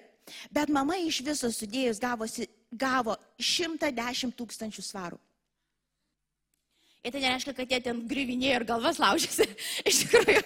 bet 0.51 0.73
mama 0.73 0.97
iš 1.01 1.21
viso 1.25 1.51
sudėjus 1.53 2.01
gavosi, 2.03 2.49
gavo 2.71 3.15
110 3.39 4.35
tūkstančių 4.37 4.83
svarų. 4.83 5.21
Ir 7.07 7.13
tai 7.13 7.21
nereiškia, 7.23 7.53
kad 7.55 7.71
jie 7.71 7.77
ten 7.85 7.99
grivinėjo 8.09 8.55
ir 8.57 8.63
galvas 8.67 8.97
laužėsi. 8.99 9.45
Iš 9.89 9.99
tikrųjų, 10.01 10.41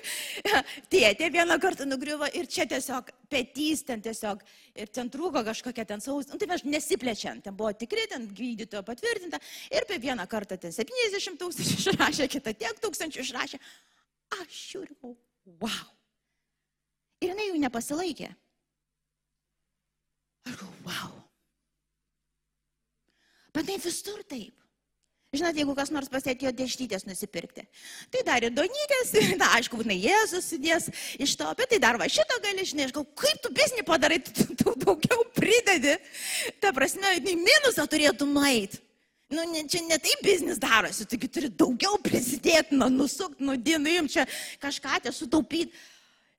tėtė 0.93 1.29
vieną 1.33 1.55
kartą 1.63 1.87
nugriuvo 1.87 2.27
ir 2.37 2.45
čia 2.51 2.67
tiesiog 2.69 3.07
petys 3.31 3.81
ten 3.87 4.03
tiesiog, 4.03 4.43
ir 4.77 4.91
ten 4.93 5.09
trūko 5.09 5.41
kažkokia 5.47 5.87
ten 5.89 6.03
saus. 6.03 6.29
Nu, 6.29 6.37
tai 6.37 6.51
aš 6.53 6.65
nesiplečiant, 6.67 7.41
ten 7.47 7.57
buvo 7.57 7.71
tikri, 7.73 8.03
ten 8.11 8.27
gydytojo 8.37 8.83
patvirtinta. 8.85 9.39
Ir 9.73 9.87
per 9.89 10.03
vieną 10.03 10.27
kartą 10.29 10.59
ten 10.61 10.75
70 10.75 11.39
tūkstančių 11.41 11.79
išrašė, 11.79 12.29
kitą 12.35 12.53
tiek 12.59 12.83
tūkstančių 12.83 13.25
išrašė. 13.25 13.61
Aš 14.37 14.61
žiūriu, 14.75 15.15
wow. 15.63 15.89
Ir 17.21 17.33
jinai 17.33 17.49
jų 17.49 17.63
nepasilaikė. 17.63 18.35
Aš 20.47 20.57
galvoju, 20.57 20.81
wow. 20.87 21.13
Bet 23.51 23.67
tai 23.67 23.77
visur 23.83 24.23
taip. 24.29 24.55
Žinot, 25.31 25.55
jeigu 25.55 25.73
kas 25.77 25.87
nors 25.95 26.09
pasėtėjo 26.11 26.51
deštytės 26.51 27.05
nusipirkti, 27.07 27.63
tai 28.11 28.21
dar 28.27 28.43
ir 28.43 28.51
donytės, 28.51 29.13
na, 29.39 29.47
aišku, 29.55 29.77
na, 29.87 29.95
Jėzus 29.95 30.49
sudės 30.51 30.89
iš 31.23 31.37
to, 31.39 31.47
bet 31.55 31.71
tai 31.71 31.79
dar 31.79 31.95
va 32.01 32.09
šito 32.11 32.35
gali, 32.43 32.65
žinai, 32.67 32.89
aš 32.89 32.95
galvoju, 32.97 33.15
kaip 33.21 33.39
tu 33.39 33.51
biznį 33.55 33.85
padarai, 33.87 34.17
tu, 34.27 34.43
tu 34.59 34.73
daugiau 34.81 35.23
pridedi. 35.31 35.95
Ta 36.59 36.73
prasme, 36.75 37.13
į 37.23 37.37
minusą 37.39 37.87
turėtum 37.87 38.35
nueiti. 38.35 38.81
Nu, 39.31 39.45
ne, 39.47 39.63
čia 39.71 39.79
ne 39.87 39.95
taip 40.03 40.19
biznis 40.27 40.59
darosi, 40.59 41.07
taigi 41.07 41.31
turi 41.31 41.47
daugiau 41.47 41.95
prisidėti, 42.03 42.75
nu, 42.75 42.89
nusukti, 42.91 43.47
nudinai, 43.47 44.01
jums 44.01 44.17
čia 44.17 44.27
kažką 44.59 44.99
te 45.05 45.15
sutaupyti. 45.15 45.71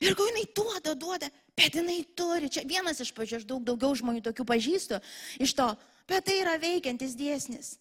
Ir 0.05 0.18
kai 0.18 0.28
jinai 0.28 0.44
duoda, 0.53 0.92
duoda, 0.98 1.32
bet 1.63 1.79
jinai 1.79 2.03
turi, 2.19 2.51
čia 2.51 2.67
vienas 2.67 3.01
iš 3.01 3.15
pažiūrėjau, 3.15 3.45
aš 3.45 3.49
daug 3.49 3.63
daugiau 3.71 3.95
žmonių 4.03 4.25
tokių 4.27 4.49
pažįstu 4.51 4.99
iš 5.43 5.55
to, 5.55 5.71
bet 6.11 6.27
tai 6.27 6.43
yra 6.43 6.59
veikiantis 6.61 7.15
dėsnis 7.17 7.77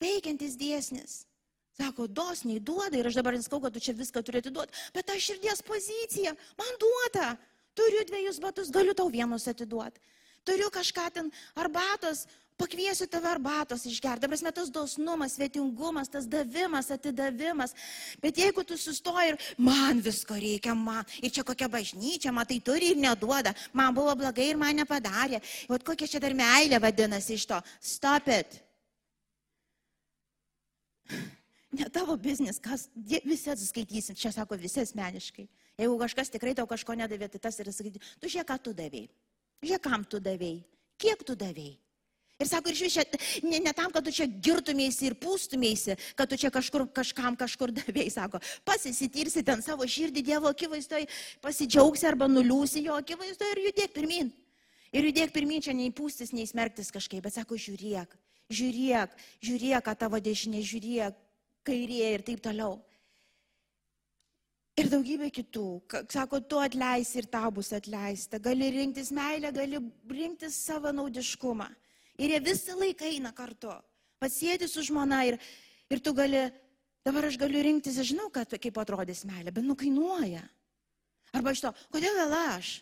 veikiantis 0.00 0.56
dėsnis. 0.60 1.20
Sako, 1.80 2.08
dosniai 2.10 2.60
duoda 2.60 2.98
ir 2.98 3.08
aš 3.08 3.20
dabar 3.20 3.36
neskau, 3.36 3.60
kad 3.62 3.72
tu 3.72 3.80
čia 3.80 3.94
viską 3.96 4.22
turi 4.26 4.42
atiduoti, 4.42 4.74
bet 4.94 5.06
ta 5.08 5.16
širdies 5.16 5.62
pozicija 5.64 6.34
man 6.58 6.80
duota. 6.82 7.34
Turiu 7.78 8.02
dviejus 8.08 8.40
batus, 8.42 8.72
galiu 8.74 8.96
tau 8.98 9.06
vienus 9.08 9.46
atiduoti. 9.48 10.02
Turiu 10.44 10.66
kažką 10.74 11.04
ten 11.14 11.28
arbatos, 11.54 12.24
pakviesiu 12.60 13.08
tave 13.10 13.28
arbatos 13.30 13.86
išgerti. 13.88 14.24
Dabar 14.26 14.36
mes 14.36 14.54
tas 14.54 14.70
dosnumas, 14.72 15.34
svetingumas, 15.36 16.10
tas 16.12 16.28
davimas, 16.28 16.90
atidavimas. 16.92 17.74
Bet 18.22 18.38
jeigu 18.38 18.64
tu 18.64 18.76
sustoji 18.78 19.32
ir 19.32 19.38
man 19.58 20.02
visko 20.04 20.36
reikia, 20.36 20.76
man, 20.76 21.04
ir 21.24 21.32
čia 21.32 21.44
kokia 21.46 21.70
bažnyčia, 21.72 22.32
man 22.36 22.48
tai 22.48 22.60
turi 22.64 22.92
ir 22.92 23.00
neduoda, 23.00 23.54
man 23.72 23.94
buvo 23.96 24.14
blogai 24.20 24.50
ir 24.52 24.60
man 24.60 24.76
nepadarė. 24.82 25.40
O 25.68 25.78
kokia 25.78 26.08
čia 26.08 26.22
dar 26.22 26.36
meilė 26.36 26.80
vadinasi 26.82 27.38
iš 27.38 27.48
to? 27.50 27.60
Stop 27.80 28.28
it. 28.28 28.60
Ne 31.70 31.86
tavo 31.86 32.16
biznis, 32.18 32.58
kas 32.58 32.88
visi 33.24 33.50
atsiskaitysit, 33.50 34.18
čia 34.18 34.32
sako 34.34 34.58
visi 34.58 34.82
asmeniškai. 34.82 35.46
Jeigu 35.78 35.94
kažkas 36.00 36.32
tikrai 36.32 36.52
tau 36.58 36.66
kažko 36.68 36.96
nedavė, 36.98 37.30
tai 37.30 37.40
tas 37.46 37.56
ir 37.62 37.70
sakyti, 37.72 38.02
tu 38.20 38.28
žiūrėk, 38.28 38.48
ką 38.50 38.56
tu 38.64 38.74
davėjai. 38.76 39.08
Žiūrėk, 39.62 39.84
kam 39.86 40.04
tu 40.04 40.18
davėjai. 40.20 40.64
Kiek 41.00 41.22
tu 41.24 41.36
davėjai. 41.38 41.78
Ir 42.40 42.48
sako, 42.48 42.72
ir 42.72 42.78
iš 42.86 42.94
čia, 42.96 43.04
ne, 43.44 43.58
ne 43.60 43.72
tam, 43.76 43.90
kad 43.92 44.06
tu 44.06 44.12
čia 44.16 44.24
girtumėsi 44.24 45.10
ir 45.10 45.16
pūstumėsi, 45.20 45.96
kad 46.16 46.30
tu 46.30 46.38
čia 46.40 46.48
kažkur 46.52 46.86
kažkam 46.96 47.36
kažkur 47.36 47.72
davėjai, 47.76 48.12
sako, 48.14 48.40
pasisitirsi 48.64 49.42
ten 49.44 49.60
savo 49.64 49.84
širdį 49.84 50.22
Dievo 50.24 50.48
akivaizdoje, 50.48 51.10
pasidžiaugsi 51.44 52.08
arba 52.08 52.30
nuliūsi 52.30 52.86
jo 52.86 52.96
akivaizdoje 52.96 53.56
ir 53.56 53.60
judėk 53.66 53.92
pirmin. 53.92 54.30
Ir 54.90 55.10
judėk 55.10 55.34
pirmin 55.34 55.60
čia 55.62 55.74
nei 55.76 55.92
pūstis, 55.92 56.32
nei 56.32 56.48
smerktis 56.48 56.88
kažkaip, 56.94 57.22
bet 57.26 57.36
sako, 57.36 57.60
žiūrėk, 57.60 58.16
žiūrėk, 58.48 59.12
žiūrėk, 59.44 59.84
ką 59.84 59.94
tavo 60.00 60.18
dešinė, 60.24 60.64
žiūrėk, 60.64 61.20
kairė 61.68 62.00
ir 62.14 62.24
taip 62.24 62.40
toliau. 62.48 62.78
Ir 64.80 64.88
daugybė 64.88 65.28
kitų. 65.34 65.66
Sako, 66.08 66.40
tu 66.40 66.56
atleisi 66.62 67.20
ir 67.20 67.28
tau 67.28 67.50
bus 67.52 67.68
atleista. 67.76 68.40
Gali 68.40 68.70
rinktis 68.72 69.10
meilę, 69.12 69.52
gali 69.52 69.80
rinktis 70.08 70.56
savanaudiškumą. 70.64 71.68
Ir 72.20 72.34
jie 72.34 72.40
visą 72.44 72.76
laiką 72.76 73.08
eina 73.08 73.32
kartu. 73.32 73.72
Pasėdi 74.20 74.68
su 74.68 74.84
žmona 74.84 75.22
ir, 75.30 75.38
ir 75.88 76.02
tu 76.04 76.12
gali, 76.16 76.42
dabar 77.06 77.30
aš 77.30 77.38
galiu 77.40 77.62
rinktis, 77.64 77.96
aš 77.96 78.12
žinau, 78.12 78.28
kad, 78.34 78.52
kaip 78.60 78.80
atrodys 78.82 79.24
meilė, 79.28 79.54
bet 79.56 79.64
nukainuoja. 79.64 80.42
Arba 81.36 81.54
iš 81.54 81.62
to, 81.64 81.72
kodėl 81.94 82.18
vėl 82.18 82.36
aš? 82.42 82.74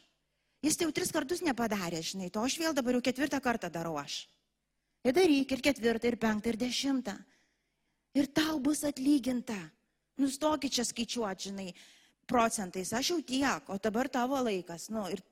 Jis 0.64 0.74
tai 0.74 0.89
jau 0.89 0.95
tris 0.97 1.12
kartus 1.14 1.45
nepadarė, 1.47 2.01
žinai, 2.03 2.32
to 2.34 2.43
aš 2.43 2.57
vėl 2.59 2.74
dabar 2.74 2.97
jau 2.97 3.05
ketvirtą 3.07 3.39
kartą 3.45 3.70
darau 3.70 3.95
aš. 4.01 4.24
Ir 5.07 5.14
daryk 5.14 5.55
ir 5.55 5.62
ketvirtą, 5.62 6.11
ir 6.11 6.18
penktą, 6.18 6.51
ir 6.51 6.59
dešimtą. 6.59 7.14
Ir 8.18 8.26
tau 8.34 8.59
bus 8.59 8.82
atlyginta. 8.89 9.59
Nustokit 10.18 10.74
čia 10.74 10.82
skaičiuoti, 10.82 11.53
žinai, 11.53 11.68
procentais. 12.26 12.91
Aš 12.91 13.12
jau 13.12 13.20
tiek, 13.22 13.70
o 13.70 13.78
dabar 13.78 14.11
tavo 14.11 14.41
laikas. 14.43 14.89
Nu, 14.91 15.05
ir 15.07 15.22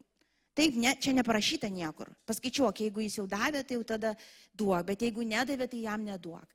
Taip, 0.57 0.77
ne, 0.81 0.95
čia 0.97 1.13
neparašyta 1.13 1.69
niekur. 1.69 2.09
Paskaičiuok, 2.25 2.79
jeigu 2.87 3.03
jis 3.05 3.19
jau 3.19 3.27
davė, 3.29 3.61
tai 3.61 3.77
jau 3.77 3.85
tada 3.85 4.15
duok, 4.57 4.87
bet 4.89 5.03
jeigu 5.05 5.27
nedavė, 5.29 5.69
tai 5.69 5.83
jam 5.85 6.07
neduok. 6.07 6.47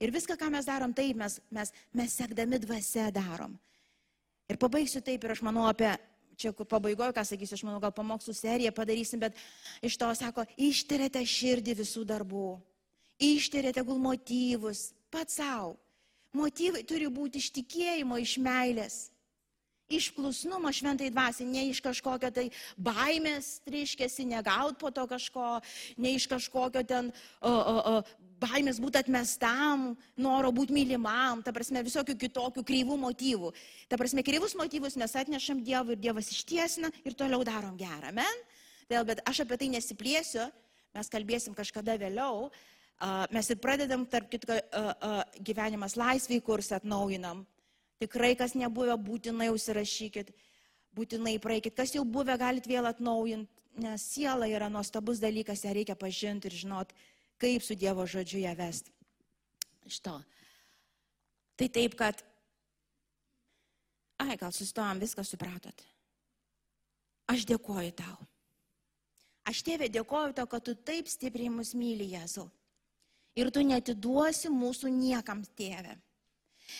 Ir 0.00 0.12
viską, 0.14 0.38
ką 0.40 0.48
mes 0.54 0.64
darom, 0.64 0.94
taip 0.96 1.18
mes, 1.20 1.36
mes, 1.52 1.72
mes 1.92 2.14
sekdami 2.16 2.60
dvasia 2.62 3.10
darom. 3.12 3.58
Ir 4.48 4.56
pabaigsiu 4.56 5.04
taip, 5.04 5.26
ir 5.26 5.34
aš 5.34 5.44
manau 5.44 5.66
apie, 5.68 5.92
čia 6.40 6.54
pabaigoju, 6.56 7.12
ką 7.12 7.26
sakysiu, 7.28 7.58
aš 7.58 7.66
manau, 7.68 7.82
gal 7.84 7.92
pamokslų 7.92 8.32
seriją 8.38 8.72
padarysim, 8.72 9.20
bet 9.20 9.36
iš 9.84 10.00
to 10.00 10.08
sako, 10.16 10.46
ištirėte 10.56 11.20
širdį 11.20 11.76
visų 11.82 12.06
darbų, 12.08 12.48
ištirėte 13.20 13.84
gul 13.84 14.00
motyvus, 14.00 14.88
pats 15.12 15.36
savo. 15.36 15.76
Motyvai 16.32 16.86
turi 16.88 17.12
būti 17.12 17.42
iš 17.42 17.50
tikėjimo, 17.60 18.16
iš 18.22 18.38
meilės 18.40 19.02
išklusnumo 19.90 20.70
šventai 20.72 21.10
dvasiai, 21.10 21.48
ne 21.50 21.66
iš 21.70 21.82
kažkokio 21.84 22.30
tai 22.34 22.46
baimės, 22.78 23.58
triškėsi, 23.66 24.28
negaut 24.30 24.78
po 24.80 24.92
to 24.94 25.06
kažko, 25.10 25.58
ne 25.98 26.14
iš 26.16 26.28
kažkokio 26.30 26.84
ten 26.86 27.10
o, 27.40 27.50
o, 27.50 27.76
o, 27.92 27.94
baimės 28.40 28.80
būti 28.80 29.00
atmestam, 29.02 29.90
noro 30.16 30.52
būti 30.54 30.74
mylimam, 30.76 31.42
ta 31.44 31.52
prasme 31.52 31.82
visokių 31.84 32.16
kitokių 32.20 32.64
kryvų 32.66 32.96
motyvų. 33.04 33.52
Ta 33.90 33.98
prasme, 34.00 34.24
kryvus 34.26 34.56
motyvus 34.58 34.96
mes 35.00 35.16
atnešam 35.18 35.60
Dievui 35.66 35.96
ir 35.96 36.02
Dievas 36.06 36.32
ištiesina 36.32 36.92
ir 37.04 37.16
toliau 37.18 37.44
darom 37.46 37.76
gerą. 37.80 38.14
Men? 38.16 38.44
Vėl, 38.90 39.04
bet 39.06 39.22
aš 39.28 39.44
apie 39.44 39.60
tai 39.60 39.70
nesiplėsiu, 39.74 40.48
mes 40.96 41.12
kalbėsim 41.12 41.54
kažkada 41.54 41.94
vėliau. 42.00 42.48
Mes 43.32 43.46
ir 43.48 43.60
pradedam, 43.62 44.02
tarp 44.08 44.28
kitko, 44.32 44.58
gyvenimas 45.46 45.96
laisviai 45.96 46.42
kursą 46.44 46.80
atnaujinam. 46.80 47.44
Tikrai, 48.00 48.32
kas 48.38 48.54
nebuvę, 48.56 48.94
būtinai 48.96 49.50
užsirašykit, 49.52 50.32
būtinai 50.96 51.36
praeikit. 51.42 51.74
Kas 51.76 51.92
jau 51.92 52.04
buvę, 52.08 52.38
galit 52.40 52.64
vėl 52.68 52.88
atnaujinti, 52.88 53.52
nes 53.84 54.06
siela 54.14 54.48
yra 54.48 54.70
nuostabus 54.72 55.20
dalykas, 55.20 55.66
ją 55.66 55.74
reikia 55.76 55.96
pažinti 56.00 56.48
ir 56.48 56.56
žinot, 56.62 56.94
kaip 57.40 57.64
su 57.64 57.76
Dievo 57.76 58.08
žodžiu 58.08 58.40
ją 58.40 58.56
vesti. 58.56 58.92
Šito. 59.90 60.16
Tai 61.60 61.68
taip, 61.68 61.96
kad, 61.98 62.24
ai, 64.22 64.36
gal 64.40 64.52
sustojom, 64.54 65.00
viską 65.02 65.24
supratot. 65.26 65.84
Aš 67.28 67.44
dėkoju 67.52 67.92
tau. 68.00 68.16
Aš 69.50 69.60
tėvė 69.66 69.90
dėkoju 69.92 70.38
tau, 70.40 70.48
kad 70.48 70.64
tu 70.64 70.72
taip 70.74 71.08
stipriai 71.10 71.52
mus 71.52 71.74
myli, 71.76 72.14
Jėzau. 72.14 72.48
Ir 73.36 73.50
tu 73.52 73.60
netiduosi 73.66 74.48
mūsų 74.52 74.88
niekam, 74.94 75.44
tėvė 75.58 75.98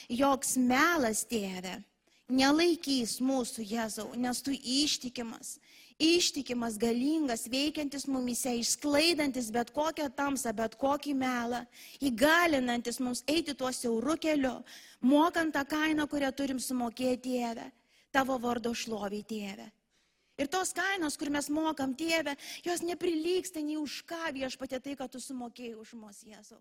joks 0.08 0.56
melas, 0.56 1.24
tėve, 1.28 1.78
nelaikys 2.30 3.18
mūsų 3.24 3.66
Jėzau, 3.66 4.08
nes 4.16 4.40
tu 4.42 4.54
ištikimas, 4.54 5.58
ištikimas, 6.00 6.78
galingas, 6.80 7.44
veikiantis 7.50 8.06
mumise, 8.08 8.54
išsklaidantis 8.62 9.50
bet 9.52 9.72
kokią 9.76 10.08
tamsą, 10.16 10.54
bet 10.56 10.76
kokį 10.80 11.14
melą, 11.18 11.64
įgalinantis 12.00 13.00
mums 13.04 13.24
eiti 13.28 13.54
tuo 13.54 13.72
siauru 13.74 14.16
keliu, 14.20 14.56
mokant 15.00 15.54
tą 15.54 15.66
kainą, 15.68 16.08
kurią 16.08 16.32
turim 16.32 16.62
sumokėti 16.62 17.36
tėvę, 17.36 17.68
tavo 18.14 18.38
vardo 18.40 18.72
šloviai 18.74 19.26
tėvę. 19.26 19.68
Ir 20.40 20.48
tos 20.48 20.72
kainos, 20.72 21.18
kur 21.20 21.28
mes 21.28 21.50
mokam 21.52 21.92
tėvę, 21.92 22.32
jos 22.64 22.80
neprilyksta 22.86 23.60
nei 23.60 23.76
už 23.76 24.00
ką 24.08 24.30
viešpatė 24.32 24.80
tai, 24.80 24.94
kad 24.96 25.12
tu 25.12 25.20
sumokėjai 25.20 25.76
už 25.76 25.92
mus 26.00 26.22
Jėzau. 26.24 26.60